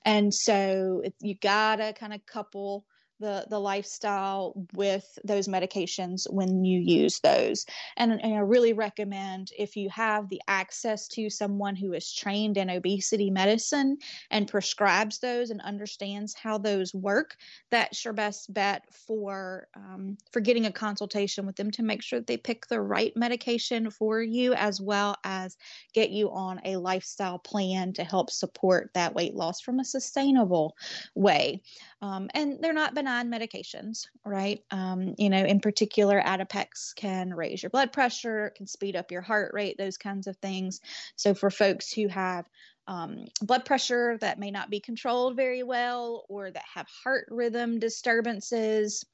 [0.04, 2.84] And so you gotta kind of couple
[3.22, 7.64] the the lifestyle with those medications when you use those.
[7.96, 12.56] And, and, i really recommend if you have the access to someone who is trained
[12.56, 13.98] in obesity medicine
[14.30, 17.36] and prescribes those and understands how those work
[17.70, 22.18] that's your best bet for um, for getting a consultation with them to make sure
[22.18, 25.56] that they pick the right medication for you as well as
[25.92, 30.74] get you on a lifestyle plan to help support that weight loss from a sustainable
[31.14, 31.62] way.
[32.00, 34.60] Um, and they're not benign medications, right?
[34.70, 39.22] Um, you know, in particular, Adipex can raise your blood pressure, can speed up your
[39.22, 40.80] heart rate, those kinds of things.
[41.16, 42.46] So for folks who have
[42.86, 47.78] um, blood pressure that may not be controlled very well or that have heart rhythm
[47.78, 49.04] disturbances,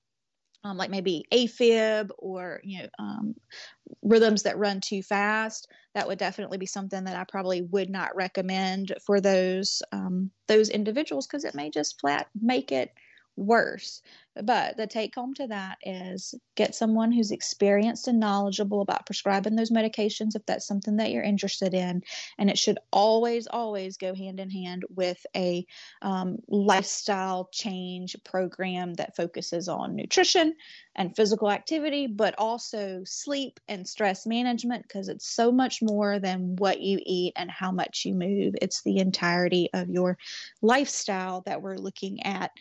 [0.65, 3.35] um, like maybe AFib or you know um,
[4.03, 5.69] rhythms that run too fast.
[5.95, 10.69] That would definitely be something that I probably would not recommend for those um, those
[10.69, 12.93] individuals because it may just flat make it
[13.39, 14.03] worse.
[14.41, 19.57] But the take home to that is get someone who's experienced and knowledgeable about prescribing
[19.57, 22.03] those medications if that's something that you're interested in.
[22.39, 25.67] And it should always, always go hand in hand with a
[26.03, 30.55] um, lifestyle change program that focuses on nutrition
[30.95, 36.55] and physical activity, but also sleep and stress management because it's so much more than
[36.57, 38.55] what you eat and how much you move.
[38.63, 40.17] It's the entirety of your
[40.63, 42.53] lifestyle that we're looking at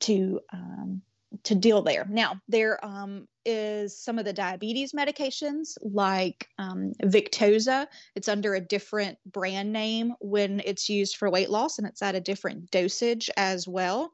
[0.00, 1.02] to um,
[1.44, 2.06] to deal there.
[2.08, 7.86] Now, there um, is some of the diabetes medications like um, Victoza.
[8.16, 12.14] It's under a different brand name when it's used for weight loss, and it's at
[12.14, 14.12] a different dosage as well.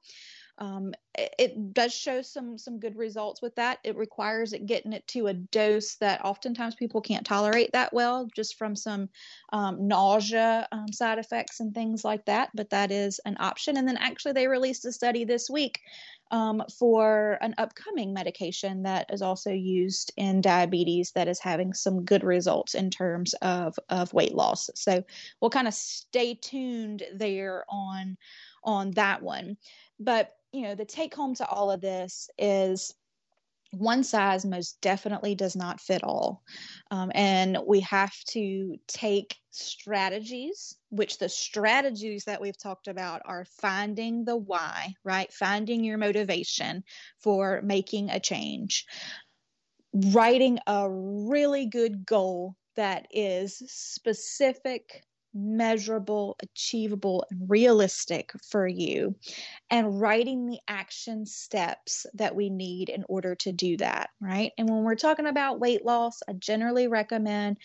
[0.59, 3.79] Um, it, it, does show some some good results with that.
[3.85, 8.29] It requires it getting it to a dose that oftentimes people can't tolerate that well,
[8.35, 9.11] just from some
[9.53, 12.51] um, nausea um, side effects and things like that.
[12.55, 13.77] But that is an option.
[13.77, 15.81] And then actually, they released a study this week
[16.31, 22.05] um, for an upcoming medication that is also used in diabetes that is having some
[22.05, 24.71] good results in terms of of weight loss.
[24.75, 25.05] So
[25.41, 28.17] we'll kind of stay tuned there on
[28.65, 29.57] on that one.
[30.01, 32.95] But you know, the take home to all of this is
[33.73, 36.43] one size most definitely does not fit all.
[36.91, 43.45] Um, and we have to take strategies, which the strategies that we've talked about are
[43.61, 45.31] finding the why, right?
[45.31, 46.85] Finding your motivation
[47.21, 48.87] for making a change,
[49.93, 55.03] writing a really good goal that is specific
[55.37, 59.15] measurable, achievable, and realistic for you,
[59.71, 64.53] and writing the action steps that we need in order to do that, right?
[64.59, 67.59] And when we're talking about weight loss, I generally recommend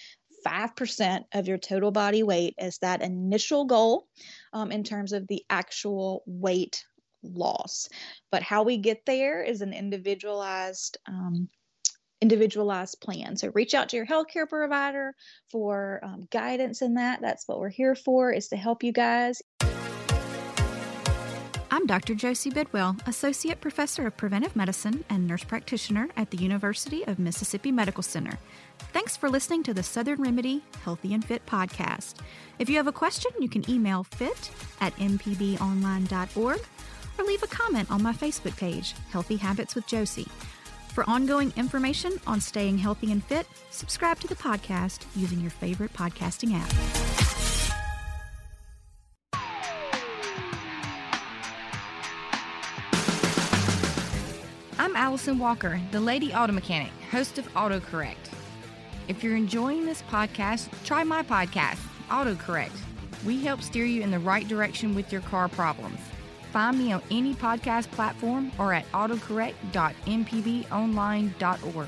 [0.46, 4.08] 5% of your total body weight as that initial goal
[4.54, 6.84] um, in terms of the actual weight
[7.24, 7.88] loss.
[8.32, 11.50] But how we get there is an individualized um,
[12.22, 13.36] individualized plan.
[13.36, 15.16] So reach out to your healthcare provider
[15.50, 17.22] for um, guidance in that.
[17.22, 19.42] That's what we're here for, is to help you guys.
[21.74, 22.16] I'm Dr.
[22.16, 27.72] Josie Bidwell, Associate Professor of Preventive Medicine and Nurse Practitioner at the University of Mississippi
[27.72, 28.38] Medical Center.
[28.92, 32.16] Thanks for listening to the Southern Remedy Healthy and Fit podcast.
[32.60, 34.52] If you have a question, you can email fit
[34.82, 36.62] at mpbonline.org
[37.18, 40.28] or leave a comment on my Facebook page, Healthy Habits with Josie.
[40.92, 45.94] For ongoing information on staying healthy and fit, subscribe to the podcast using your favorite
[45.94, 46.70] podcasting app.
[54.78, 58.34] I'm Allison Walker, the Lady Auto Mechanic, host of AutoCorrect.
[59.08, 61.80] If you're enjoying this podcast, try my podcast,
[62.10, 62.78] AutoCorrect.
[63.26, 66.00] We help steer you in the right direction with your car problems.
[66.52, 71.88] Find me on any podcast platform or at autocorrect.mpbonline.org.